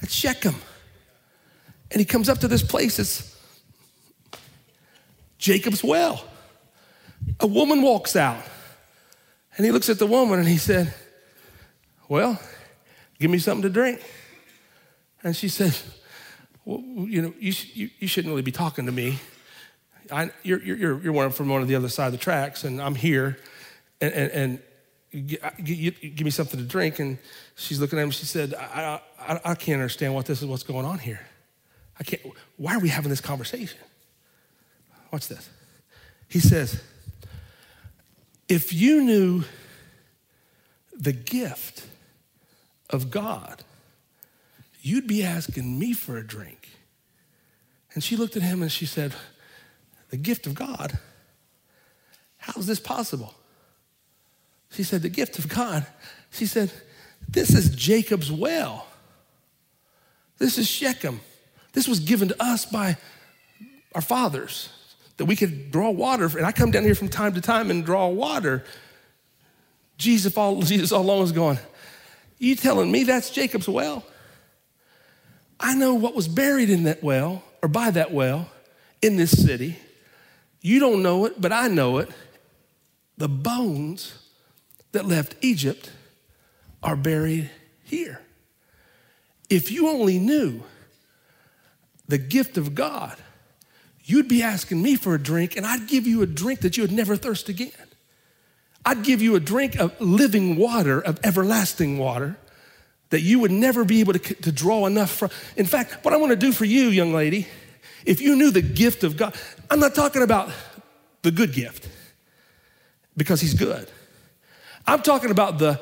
[0.00, 0.54] At Shechem.
[1.90, 3.36] And he comes up to this place, it's
[5.38, 6.24] Jacob's well.
[7.40, 8.42] A woman walks out,
[9.56, 10.92] and he looks at the woman and he said,
[12.08, 12.40] Well,
[13.18, 14.00] give me something to drink.
[15.22, 15.76] And she said,
[16.68, 19.18] well, you know, you, you, you, shouldn't really be talking to me.
[20.12, 22.80] I, you're, you're, you're one from one of the other side of the tracks, and
[22.80, 23.38] I'm here,
[24.02, 24.60] and, and,
[25.12, 25.28] and
[25.64, 26.98] give me something to drink.
[26.98, 27.16] And
[27.56, 28.10] she's looking at him.
[28.10, 31.20] She said, I, I, I can't understand what this is, what's going on here.
[31.98, 32.22] I can't,
[32.56, 33.78] why are we having this conversation?
[35.12, 35.48] Watch this.
[36.28, 36.82] He says,
[38.48, 39.44] if you knew
[40.94, 41.86] the gift
[42.90, 43.62] of God,
[44.80, 46.68] you'd be asking me for a drink.
[47.94, 49.14] And she looked at him and she said,
[50.10, 50.98] The gift of God?
[52.38, 53.34] How is this possible?
[54.70, 55.86] She said, The gift of God.
[56.30, 56.72] She said,
[57.28, 58.86] This is Jacob's well.
[60.38, 61.20] This is Shechem.
[61.72, 62.96] This was given to us by
[63.94, 64.70] our fathers
[65.18, 66.26] that we could draw water.
[66.36, 68.64] And I come down here from time to time and draw water.
[69.96, 71.58] Jesus all, Jesus all along is going,
[72.38, 74.04] You telling me that's Jacob's well?
[75.60, 78.48] I know what was buried in that well or by that well
[79.02, 79.76] in this city.
[80.60, 82.10] You don't know it, but I know it.
[83.16, 84.14] The bones
[84.92, 85.90] that left Egypt
[86.82, 87.50] are buried
[87.82, 88.20] here.
[89.50, 90.62] If you only knew
[92.08, 93.16] the gift of God,
[94.04, 96.82] you'd be asking me for a drink, and I'd give you a drink that you
[96.82, 97.70] would never thirst again.
[98.84, 102.36] I'd give you a drink of living water, of everlasting water
[103.10, 105.30] that you would never be able to, to draw enough from.
[105.56, 107.46] In fact, what I want to do for you, young lady,
[108.04, 109.34] if you knew the gift of God,
[109.70, 110.50] I'm not talking about
[111.22, 111.88] the good gift
[113.16, 113.90] because He's good.
[114.86, 115.80] I'm talking about the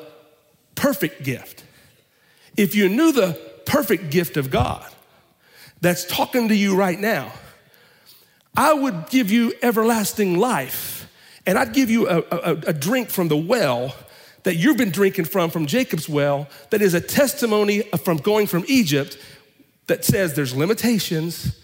[0.75, 1.63] perfect gift.
[2.57, 4.85] If you knew the perfect gift of God
[5.81, 7.31] that's talking to you right now,
[8.55, 11.07] I would give you everlasting life
[11.45, 13.95] and I'd give you a, a, a drink from the well
[14.43, 18.65] that you've been drinking from, from Jacob's well, that is a testimony from going from
[18.67, 19.17] Egypt
[19.87, 21.59] that says there's limitations,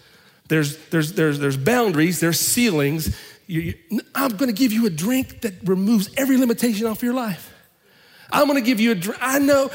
[0.48, 3.18] there's, there's, there's, there's boundaries, there's ceilings.
[3.46, 7.52] You, you, I'm gonna give you a drink that removes every limitation off your life.
[8.30, 9.18] I'm gonna give you a drink.
[9.20, 9.70] I know,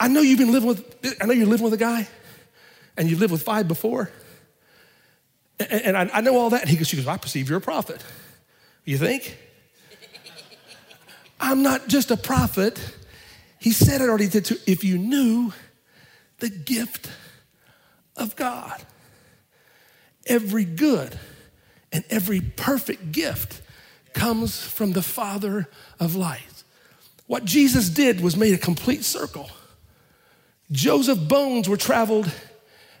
[0.00, 2.08] I know you've been living with, I know you're living with a guy
[2.96, 4.10] and you've lived with five before.
[5.58, 6.62] And, and I, I, know all that.
[6.62, 8.02] And he goes, she goes, I perceive you're a prophet.
[8.84, 9.36] You think?
[11.40, 12.80] I'm not just a prophet.
[13.58, 14.56] He said it already did too.
[14.66, 15.52] If you knew
[16.38, 17.10] the gift
[18.16, 18.82] of God,
[20.26, 21.18] every good
[21.92, 23.60] and every perfect gift
[24.12, 25.68] comes from the Father
[26.00, 26.64] of lights.
[27.26, 29.50] What Jesus did was made a complete circle.
[30.70, 32.32] Joseph bones were traveled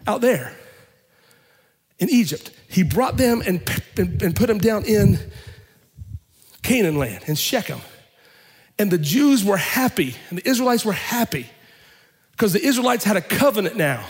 [0.06, 0.54] out there
[1.98, 2.50] in Egypt.
[2.68, 3.62] He brought them and,
[3.96, 5.18] and, and put them down in
[6.62, 7.80] Canaan land, in Shechem.
[8.78, 11.46] And the Jews were happy, and the Israelites were happy
[12.32, 14.04] because the Israelites had a covenant now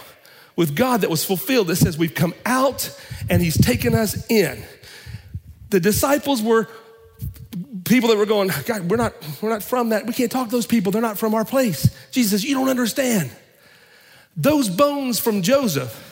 [0.56, 4.62] with God that was fulfilled that says, We've come out and He's taken us in.
[5.70, 6.68] The disciples were
[7.84, 10.06] people that were going, God, we're not, we're not from that.
[10.06, 10.92] We can't talk to those people.
[10.92, 11.94] They're not from our place.
[12.10, 13.30] Jesus says, You don't understand.
[14.36, 16.08] Those bones from Joseph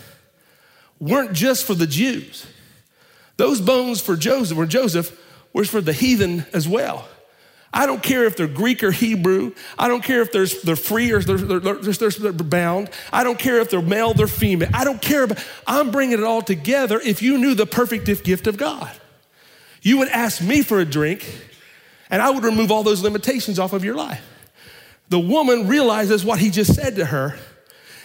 [0.98, 2.46] weren't just for the Jews.
[3.36, 5.18] Those bones for Joseph, were Joseph,
[5.52, 7.08] was for the heathen as well.
[7.72, 9.54] I don't care if they're Greek or Hebrew.
[9.78, 12.90] I don't care if they're, they're free or they're, they're, they're, they're bound.
[13.12, 14.68] I don't care if they're male, they're female.
[14.74, 15.24] I don't care.
[15.24, 17.00] About, I'm bringing it all together.
[17.02, 18.90] If you knew the perfect gift of God,
[19.82, 21.24] you would ask me for a drink
[22.10, 24.26] and I would remove all those limitations off of your life.
[25.08, 27.38] The woman realizes what he just said to her.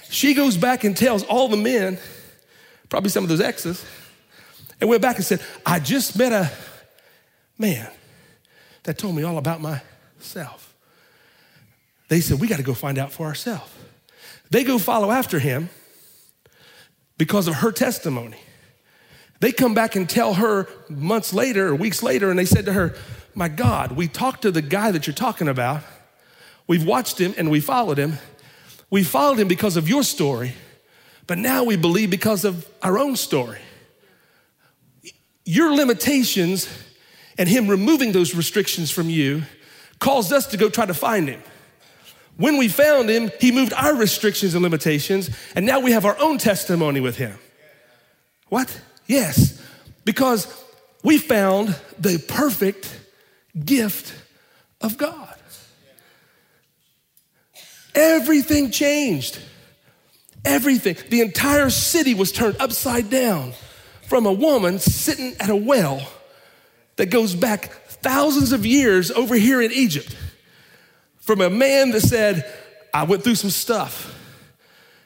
[0.10, 1.98] She goes back and tells all the men,
[2.90, 3.84] probably some of those exes,
[4.80, 6.52] and went back and said, I just met a
[7.58, 7.90] man
[8.84, 10.74] that told me all about myself.
[12.08, 13.72] They said, We got to go find out for ourselves.
[14.52, 15.70] They go follow after him
[17.18, 18.38] because of her testimony.
[19.40, 22.74] They come back and tell her months later or weeks later, and they said to
[22.74, 22.96] her,
[23.34, 25.84] My God, we talked to the guy that you're talking about.
[26.68, 28.18] We've watched him and we followed him.
[28.90, 30.54] We followed him because of your story,
[31.28, 33.60] but now we believe because of our own story.
[35.44, 36.68] Your limitations
[37.38, 39.44] and Him removing those restrictions from you
[40.00, 41.42] caused us to go try to find Him.
[42.38, 46.20] When we found him, he moved our restrictions and limitations, and now we have our
[46.20, 47.38] own testimony with him.
[48.50, 48.82] What?
[49.08, 49.62] Yes,
[50.04, 50.54] because
[51.02, 52.94] we found the perfect
[53.64, 54.14] gift
[54.82, 55.35] of God.
[57.96, 59.40] Everything changed.
[60.44, 60.98] Everything.
[61.10, 63.54] The entire city was turned upside down
[64.04, 66.08] from a woman sitting at a well
[66.98, 70.16] that goes back thousands of years over here in Egypt.
[71.18, 72.46] From a man that said,
[72.94, 74.14] I went through some stuff.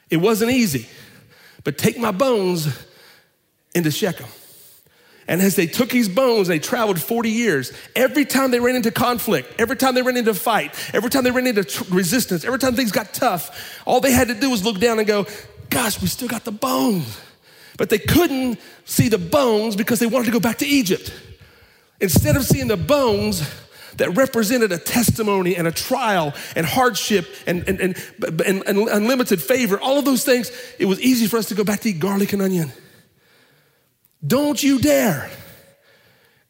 [0.10, 0.88] It wasn't easy,
[1.64, 2.68] but take my bones
[3.74, 4.28] into Shechem.
[5.30, 7.72] And as they took his bones, they traveled 40 years.
[7.96, 11.30] Every time they ran into conflict, every time they ran into fight, every time they
[11.30, 14.66] ran into tr- resistance, every time things got tough, all they had to do was
[14.66, 15.28] look down and go,
[15.70, 17.22] Gosh, we still got the bones.
[17.78, 21.14] But they couldn't see the bones because they wanted to go back to Egypt.
[22.02, 23.48] Instead of seeing the bones,
[23.98, 29.78] that represented a testimony and a trial and hardship and, and, and, and unlimited favor,
[29.80, 32.32] all of those things, it was easy for us to go back to eat garlic
[32.32, 32.72] and onion.
[34.26, 35.30] Don't you dare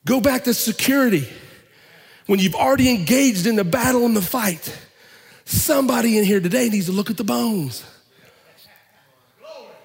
[0.05, 1.27] go back to security
[2.29, 4.77] when you've already engaged in the battle and the fight.
[5.45, 7.83] Somebody in here today needs to look at the bones.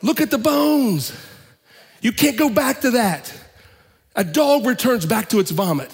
[0.02, 1.16] Look at the bones.
[2.02, 3.32] You can't go back to that.
[4.14, 5.90] A dog returns back to its vomit.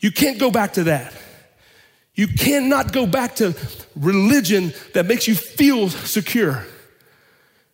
[0.00, 1.12] You can't go back to that.
[2.14, 3.54] You cannot go back to
[3.94, 6.66] religion that makes you feel secure.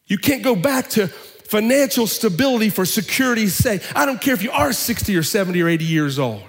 [0.07, 1.11] You can't go back to
[1.49, 3.83] financial stability for security's sake.
[3.97, 6.43] I don't care if you are 60 or 70 or 80 years old.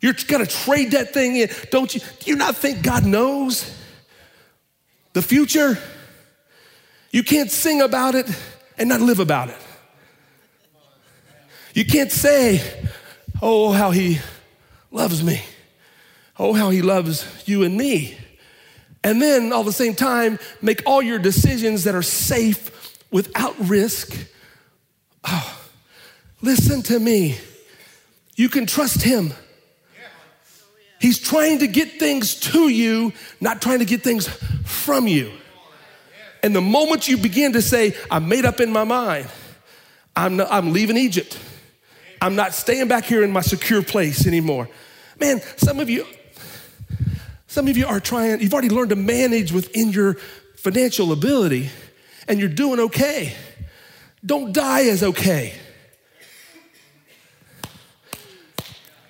[0.00, 1.48] You're gonna trade that thing in.
[1.70, 2.00] Don't you?
[2.00, 3.72] Do you not think God knows
[5.12, 5.78] the future?
[7.10, 8.26] You can't sing about it
[8.76, 9.58] and not live about it.
[11.74, 12.60] You can't say,
[13.40, 14.18] oh, how he
[14.90, 15.42] loves me.
[16.38, 18.16] Oh, how he loves you and me.
[19.02, 22.77] And then, all the same time, make all your decisions that are safe
[23.10, 24.16] without risk.
[25.24, 25.60] Oh,
[26.42, 27.38] listen to me.
[28.36, 29.32] You can trust him.
[31.00, 34.26] He's trying to get things to you, not trying to get things
[34.64, 35.32] from you.
[36.42, 39.28] And the moment you begin to say, I'm made up in my mind,
[40.16, 41.38] I'm, not, I'm leaving Egypt.
[42.20, 44.68] I'm not staying back here in my secure place anymore.
[45.20, 46.04] Man, some of you,
[47.46, 50.14] some of you are trying, you've already learned to manage within your
[50.56, 51.70] financial ability
[52.28, 53.34] and you're doing okay.
[54.24, 55.54] Don't die as okay.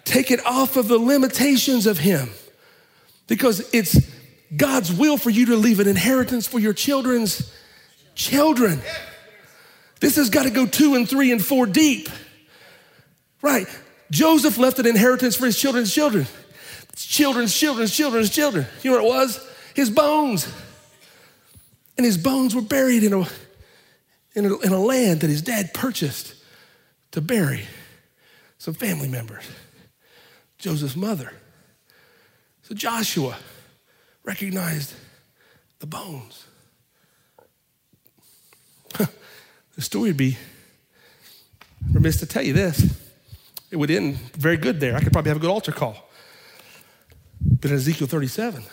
[0.04, 2.30] Take it off of the limitations of Him
[3.26, 4.08] because it's
[4.56, 7.52] God's will for you to leave an inheritance for your children's
[8.14, 8.80] children.
[10.00, 12.08] This has got to go two and three and four deep.
[13.42, 13.66] Right.
[14.10, 16.26] Joseph left an inheritance for his children's children.
[16.96, 18.66] Children's children's children's children.
[18.82, 19.46] You know what it was?
[19.74, 20.48] His bones.
[21.98, 23.26] And his bones were buried in a,
[24.34, 26.34] in a, in a land that his dad purchased
[27.10, 27.64] to bury
[28.56, 29.44] some family members.
[30.58, 31.32] Joseph's mother.
[32.62, 33.36] So Joshua
[34.22, 34.94] recognized
[35.80, 36.46] the bones.
[38.98, 40.38] the story would be
[41.92, 42.94] remiss to tell you this.
[43.72, 44.94] It would end very good there.
[44.94, 45.96] I could probably have a good altar call.
[47.40, 48.70] But in Ezekiel 37, there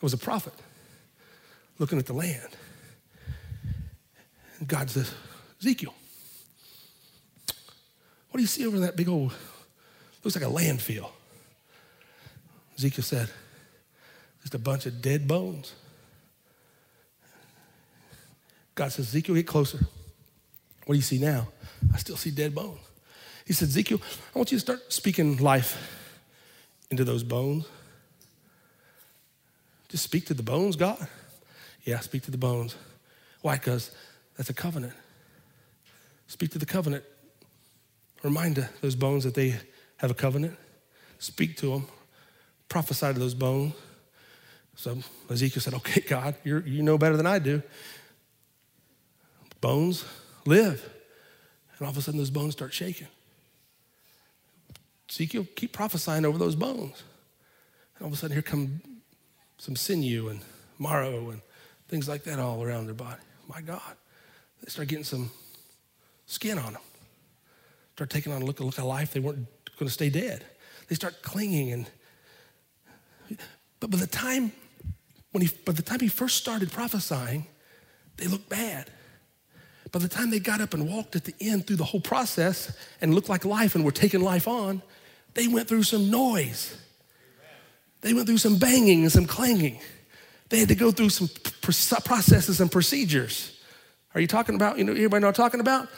[0.00, 0.54] was a prophet
[1.78, 2.56] looking at the land.
[4.58, 5.12] And God says,
[5.60, 5.94] Ezekiel,
[8.30, 9.32] what do you see over that big old,
[10.22, 11.10] looks like a landfill?
[12.76, 13.30] Ezekiel said,
[14.42, 15.74] just a bunch of dead bones.
[18.74, 19.78] God says, Ezekiel, get closer.
[20.86, 21.48] What do you see now?
[21.92, 22.80] I still see dead bones.
[23.44, 24.00] He said, Ezekiel,
[24.34, 25.76] I want you to start speaking life
[26.90, 27.66] into those bones.
[29.88, 31.08] Just speak to the bones, God.
[31.88, 32.76] Yeah, speak to the bones.
[33.40, 33.54] Why?
[33.54, 33.92] Because
[34.36, 34.92] that's a covenant.
[36.26, 37.02] Speak to the covenant.
[38.22, 39.56] Remind those bones that they
[39.96, 40.58] have a covenant.
[41.18, 41.86] Speak to them.
[42.68, 43.72] Prophesy to those bones.
[44.76, 44.98] So
[45.30, 47.62] Ezekiel said, Okay, God, you you know better than I do.
[49.62, 50.04] Bones
[50.44, 50.86] live.
[51.78, 53.08] And all of a sudden, those bones start shaking.
[55.08, 57.02] Ezekiel, keep prophesying over those bones.
[57.96, 58.82] And all of a sudden, here come
[59.56, 60.40] some sinew and
[60.78, 61.40] marrow and
[61.88, 63.20] things like that all around their body.
[63.48, 63.96] My God.
[64.62, 65.30] They start getting some
[66.26, 66.82] skin on them.
[67.94, 69.12] Start taking on a look, a look of life.
[69.12, 69.46] They weren't
[69.78, 70.44] going to stay dead.
[70.88, 71.90] They start clinging and
[73.80, 74.52] but by the time
[75.32, 77.46] when he by the time he first started prophesying,
[78.16, 78.90] they looked bad.
[79.92, 82.76] By the time they got up and walked at the end through the whole process
[83.00, 84.82] and looked like life and were taking life on,
[85.34, 86.76] they went through some noise.
[88.00, 89.80] They went through some banging and some clanging.
[90.48, 91.28] They had to go through some
[91.62, 93.58] processes and procedures.
[94.14, 95.88] Are you talking about, you know, everybody know I'm talking about?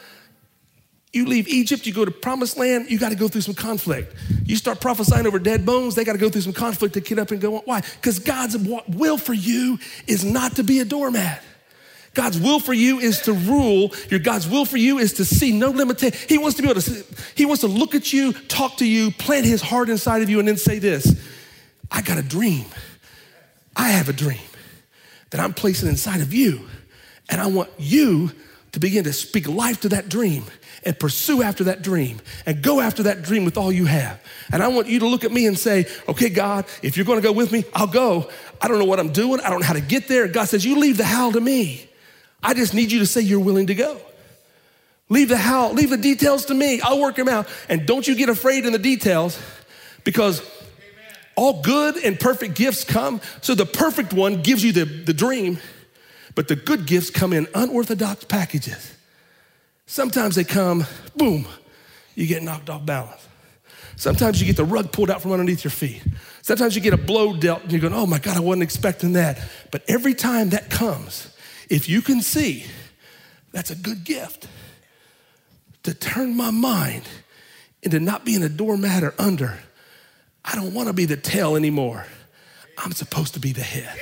[1.13, 4.15] You leave Egypt, you go to promised land, you got to go through some conflict.
[4.45, 7.19] You start prophesying over dead bones, they got to go through some conflict to get
[7.19, 7.63] up and go on.
[7.65, 7.81] Why?
[7.81, 8.57] Because God's
[8.89, 11.43] will for you is not to be a doormat.
[12.15, 13.93] God's will for you is to rule.
[14.09, 16.19] Your God's will for you is to see no limitation.
[16.29, 17.03] He wants to be able to see,
[17.37, 20.39] he wants to look at you, talk to you, plant his heart inside of you,
[20.39, 21.21] and then say this
[21.91, 22.67] I got a dream.
[23.77, 24.41] I have a dream
[25.31, 26.61] that I'm placing inside of you.
[27.29, 28.33] And I want you
[28.73, 30.45] to begin to speak life to that dream
[30.85, 34.21] and pursue after that dream and go after that dream with all you have.
[34.53, 37.21] And I want you to look at me and say, okay, God, if you're gonna
[37.21, 38.31] go with me, I'll go.
[38.61, 40.27] I don't know what I'm doing, I don't know how to get there.
[40.29, 41.89] God says, you leave the how to me.
[42.43, 44.01] I just need you to say you're willing to go.
[45.09, 46.81] Leave the how, leave the details to me.
[46.81, 47.49] I'll work them out.
[47.69, 49.39] And don't you get afraid in the details
[50.05, 50.41] because
[51.41, 53.19] all good and perfect gifts come.
[53.41, 55.57] So the perfect one gives you the, the dream,
[56.35, 58.95] but the good gifts come in unorthodox packages.
[59.87, 60.85] Sometimes they come,
[61.17, 61.49] boom,
[62.15, 63.27] you get knocked off balance.
[63.97, 66.03] Sometimes you get the rug pulled out from underneath your feet.
[66.43, 69.15] Sometimes you get a blow dealt and you're going, oh my God, I wasn't expecting
[69.15, 69.41] that.
[69.71, 71.35] But every time that comes,
[71.71, 72.67] if you can see,
[73.51, 74.47] that's a good gift
[75.85, 77.05] to turn my mind
[77.83, 79.59] into not being a doormat or under.
[80.45, 82.07] I don't want to be the tail anymore.
[82.79, 83.99] I'm supposed to be the head.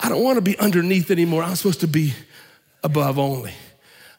[0.00, 1.42] I don't want to be underneath anymore.
[1.42, 2.12] I'm supposed to be
[2.82, 3.54] above only.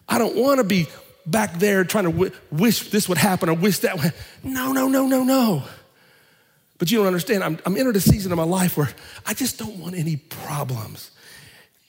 [0.07, 0.88] I don't want to be
[1.25, 4.13] back there trying to w- wish this would happen or wish that would.
[4.43, 5.63] No, no, no, no, no.
[6.78, 7.43] But you don't understand.
[7.43, 8.89] I'm, I'm entered a season of my life where
[9.25, 11.11] I just don't want any problems.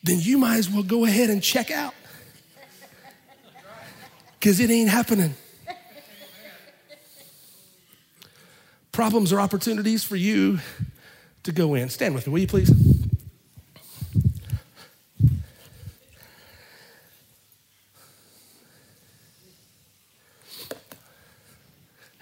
[0.03, 1.95] Then you might as well go ahead and check out
[4.39, 5.35] because it ain't happening.
[8.99, 10.59] Problems are opportunities for you
[11.45, 11.89] to go in.
[11.89, 12.69] Stand with me, will you please?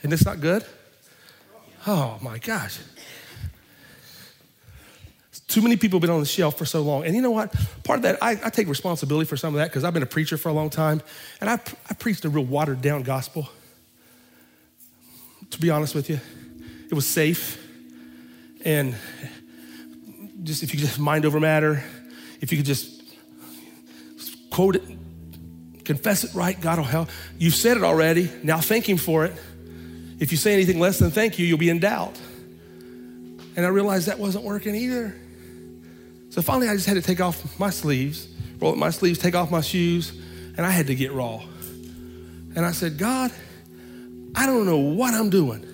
[0.02, 0.66] And it's not good?
[1.86, 2.78] Oh my gosh.
[5.48, 7.06] Too many people have been on the shelf for so long.
[7.06, 7.54] And you know what?
[7.84, 10.04] Part of that, I, I take responsibility for some of that because I've been a
[10.04, 11.00] preacher for a long time
[11.40, 11.54] and I,
[11.88, 13.48] I preached a real watered down gospel.
[15.52, 16.20] To be honest with you,
[16.90, 17.62] it was safe.
[18.64, 18.94] And
[20.42, 21.82] just if you could just mind over matter,
[22.40, 23.02] if you could just
[24.50, 24.82] quote it,
[25.84, 27.10] confess it right, God will help.
[27.38, 28.30] You've said it already.
[28.42, 29.34] Now thank Him for it.
[30.18, 32.18] If you say anything less than thank you, you'll be in doubt.
[33.56, 35.14] And I realized that wasn't working either.
[36.30, 38.28] So finally, I just had to take off my sleeves,
[38.58, 40.12] roll up my sleeves, take off my shoes,
[40.56, 41.42] and I had to get raw.
[42.54, 43.30] And I said, God,
[44.34, 45.64] I don't know what I'm doing,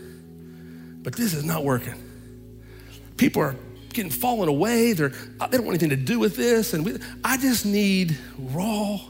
[1.02, 1.94] but this is not working.
[3.16, 3.56] People are
[3.92, 4.92] getting fallen away.
[4.92, 6.74] They're, they don't want anything to do with this.
[6.74, 9.00] And we, I just need raw,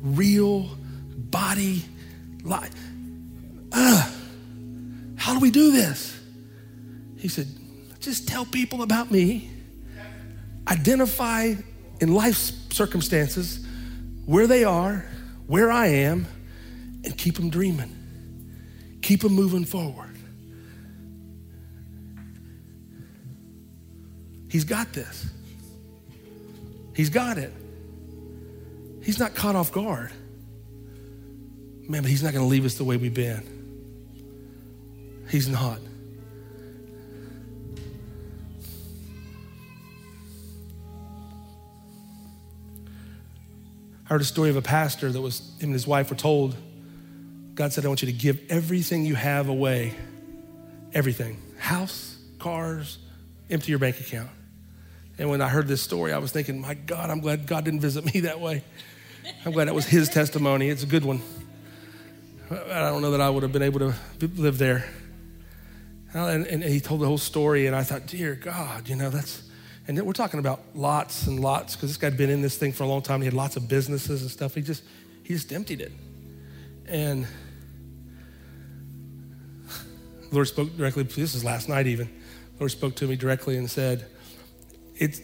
[0.00, 0.68] real
[1.16, 1.84] body
[2.42, 2.74] life.
[3.72, 4.10] Uh,
[5.16, 6.18] how do we do this?
[7.18, 7.46] He said,
[8.00, 9.50] Just tell people about me.
[10.68, 11.54] Identify
[12.00, 12.36] in life
[12.72, 13.64] circumstances
[14.26, 15.04] where they are,
[15.46, 16.26] where I am,
[17.04, 17.94] and keep them dreaming.
[19.02, 20.13] Keep them moving forward.
[24.54, 25.26] He's got this.
[26.94, 27.52] He's got it.
[29.02, 30.12] He's not caught off guard.
[31.88, 33.42] Man, but he's not going to leave us the way we've been.
[35.28, 35.80] He's not.
[44.04, 46.54] I heard a story of a pastor that was him and his wife were told,
[47.56, 49.94] God said, I want you to give everything you have away.
[50.92, 51.42] Everything.
[51.58, 52.98] House, cars,
[53.50, 54.30] empty your bank account.
[55.18, 57.80] And when I heard this story, I was thinking, my God, I'm glad God didn't
[57.80, 58.64] visit me that way.
[59.44, 60.68] I'm glad that was his testimony.
[60.68, 61.22] It's a good one.
[62.50, 64.84] I don't know that I would have been able to live there.
[66.12, 69.42] And, and, he told the whole story, and I thought, dear God, you know, that's,
[69.88, 72.84] and we're talking about lots and lots because this guy'd been in this thing for
[72.84, 73.20] a long time.
[73.20, 74.54] He had lots of businesses and stuff.
[74.54, 74.84] He just,
[75.24, 75.90] he just emptied it.
[76.86, 77.26] And
[79.68, 79.74] the
[80.32, 82.06] Lord spoke directly, this is last night even.
[82.06, 84.06] The Lord spoke to me directly and said,
[84.96, 85.20] it's,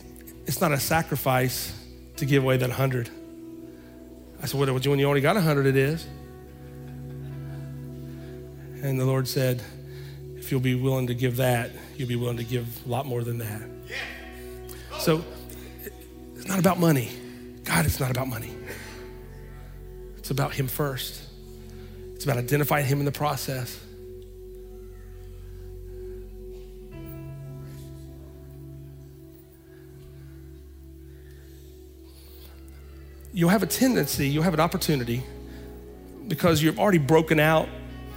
[0.47, 1.73] it's not a sacrifice
[2.17, 3.09] to give away that hundred.
[4.43, 6.07] I said, what, when you only got a hundred, it is.
[8.83, 9.63] And the Lord said,
[10.37, 13.23] if you'll be willing to give that, you'll be willing to give a lot more
[13.23, 13.63] than that.
[14.99, 15.25] So
[16.35, 17.11] it's not about money.
[17.65, 18.51] God, it's not about money.
[20.17, 21.23] It's about Him first.
[22.15, 23.79] It's about identifying Him in the process.
[33.33, 35.23] You'll have a tendency, you'll have an opportunity
[36.29, 37.69] because you've already broken out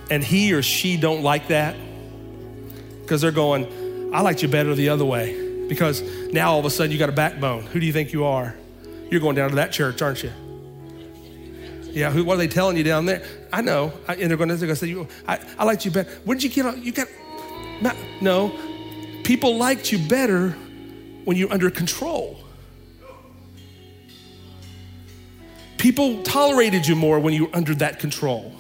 [0.10, 1.76] and he or she don't like that
[3.02, 6.02] because they're going, I liked you better the other way because
[6.32, 7.64] now all of a sudden you got a backbone.
[7.64, 8.56] Who do you think you are?
[9.10, 10.32] You're going down to that church, aren't you?
[11.84, 13.24] Yeah, who, what are they telling you down there?
[13.52, 13.94] I know.
[14.08, 16.10] I, and they're going to, say, you, I, I liked you better.
[16.26, 16.78] When did you get?
[16.80, 17.08] You got,
[18.20, 18.58] no.
[19.24, 20.50] People liked you better
[21.26, 22.43] when you're under control.
[25.84, 28.54] People tolerated you more when you were under that control.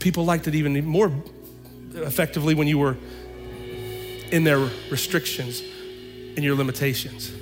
[0.00, 1.10] People liked it even more
[1.94, 2.98] effectively when you were
[4.30, 4.58] in their
[4.90, 5.62] restrictions
[6.36, 7.32] and your limitations.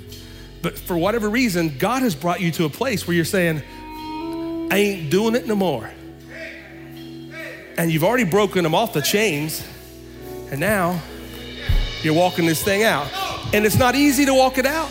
[0.61, 3.61] But for whatever reason, God has brought you to a place where you're saying,
[4.71, 5.91] I ain't doing it no more.
[7.77, 9.61] And you've already broken them off the chains,
[10.51, 11.01] and now
[12.01, 13.11] you're walking this thing out.
[13.53, 14.89] And it's not easy to walk it out.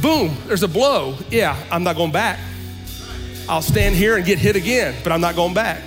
[0.00, 1.16] Boom, there's a blow.
[1.30, 2.38] Yeah, I'm not going back.
[3.48, 5.82] I'll stand here and get hit again, but I'm not going back.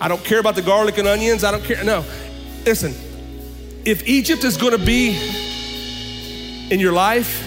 [0.00, 1.44] I don't care about the garlic and onions.
[1.44, 1.84] I don't care.
[1.84, 2.04] No.
[2.64, 2.94] Listen,
[3.84, 5.10] if Egypt is going to be
[6.70, 7.46] in your life,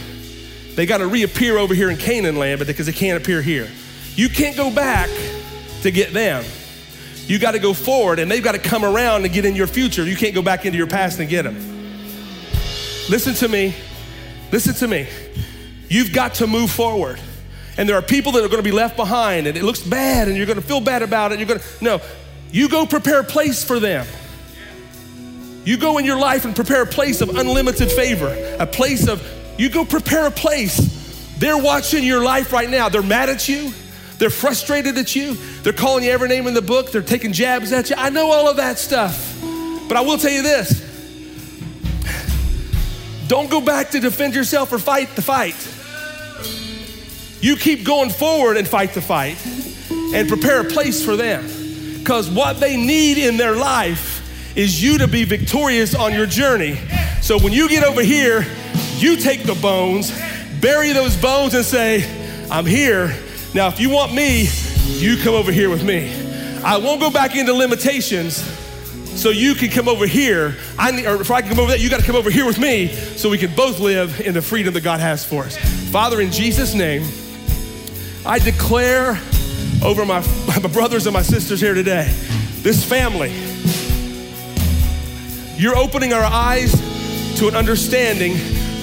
[0.76, 3.68] they got to reappear over here in Canaan land, because they can't appear here.
[4.16, 5.10] You can't go back
[5.82, 6.44] to get them.
[7.26, 9.68] You got to go forward, and they've got to come around and get in your
[9.68, 10.04] future.
[10.04, 11.56] You can't go back into your past and get them.
[13.10, 13.74] Listen to me.
[14.52, 15.08] Listen to me.
[15.90, 17.20] You've got to move forward.
[17.78, 20.28] And there are people that are going to be left behind, and it looks bad,
[20.28, 21.40] and you're going to feel bad about it.
[21.40, 22.02] You're going to, no,
[22.52, 24.06] you go prepare a place for them.
[25.66, 29.26] You go in your life and prepare a place of unlimited favor, a place of,
[29.58, 31.36] you go prepare a place.
[31.40, 32.90] They're watching your life right now.
[32.90, 33.74] They're mad at you.
[34.20, 35.36] They're frustrated at you.
[35.64, 36.92] They're calling you every name in the book.
[36.92, 37.96] They're taking jabs at you.
[37.98, 39.38] I know all of that stuff.
[39.88, 40.93] But I will tell you this
[43.28, 45.56] don't go back to defend yourself or fight the fight.
[47.42, 49.38] You keep going forward and fight the fight
[50.14, 51.46] and prepare a place for them.
[52.00, 54.22] Because what they need in their life
[54.58, 56.78] is you to be victorious on your journey.
[57.22, 58.46] So when you get over here,
[58.98, 60.12] you take the bones,
[60.62, 63.08] bury those bones, and say, I'm here.
[63.54, 64.48] Now, if you want me,
[64.86, 66.14] you come over here with me.
[66.64, 68.63] I won't go back into limitations
[69.16, 70.56] so you can come over here.
[70.78, 72.46] I need, or if I can come over there, you got to come over here
[72.46, 75.58] with me so we can both live in the freedom that God has for us.
[75.92, 77.04] Father, in Jesus' name,
[78.26, 79.20] I declare
[79.84, 82.12] over my, my brothers and my sisters here today,
[82.62, 83.32] this family,
[85.56, 86.72] you're opening our eyes
[87.38, 88.34] to an understanding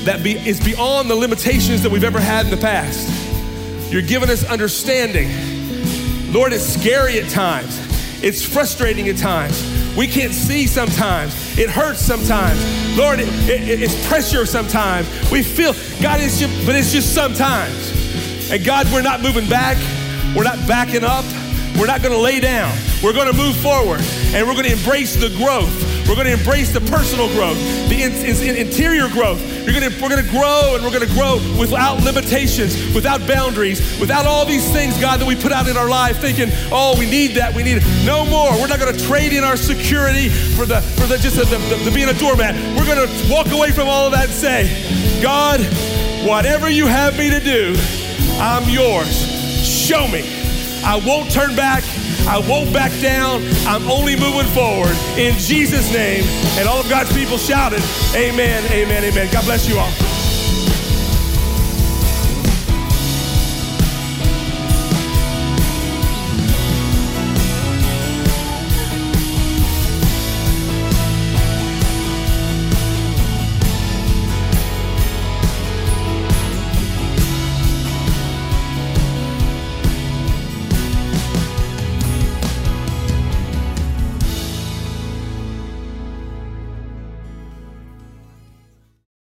[0.05, 3.09] that be, is beyond the limitations that we've ever had in the past.
[3.93, 5.29] You're giving us understanding.
[6.33, 7.79] Lord, it's scary at times.
[8.23, 9.80] It's frustrating at times.
[9.97, 11.59] We can't see sometimes.
[11.59, 12.59] It hurts sometimes.
[12.97, 15.09] Lord, it, it, it's pressure sometimes.
[15.31, 18.51] We feel, God, it's just, but it's just sometimes.
[18.51, 19.77] And God, we're not moving back.
[20.35, 21.25] We're not backing up.
[21.79, 22.77] We're not going to lay down.
[23.03, 24.01] We're going to move forward
[24.35, 25.73] and we're going to embrace the growth.
[26.07, 27.57] We're going to embrace the personal growth,
[27.89, 29.41] the in, in, interior growth.
[29.65, 33.81] You're to, we're going to grow and we're going to grow without limitations, without boundaries,
[34.01, 37.09] without all these things, God, that we put out in our life thinking, oh, we
[37.09, 37.85] need that, we need it.
[38.05, 38.51] No more.
[38.53, 41.77] We're not going to trade in our security for the for the just the, the,
[41.85, 42.55] the being a doormat.
[42.77, 45.61] We're going to walk away from all of that and say, God,
[46.27, 47.77] whatever you have me to do,
[48.41, 49.09] I'm yours.
[49.65, 50.25] Show me.
[50.85, 51.85] I won't turn back.
[52.29, 53.43] I won't back down.
[53.67, 56.25] I'm only moving forward in Jesus' name.
[56.59, 57.83] And all of God's people shouted,
[58.15, 59.29] Amen, amen, amen.
[59.33, 60.10] God bless you all.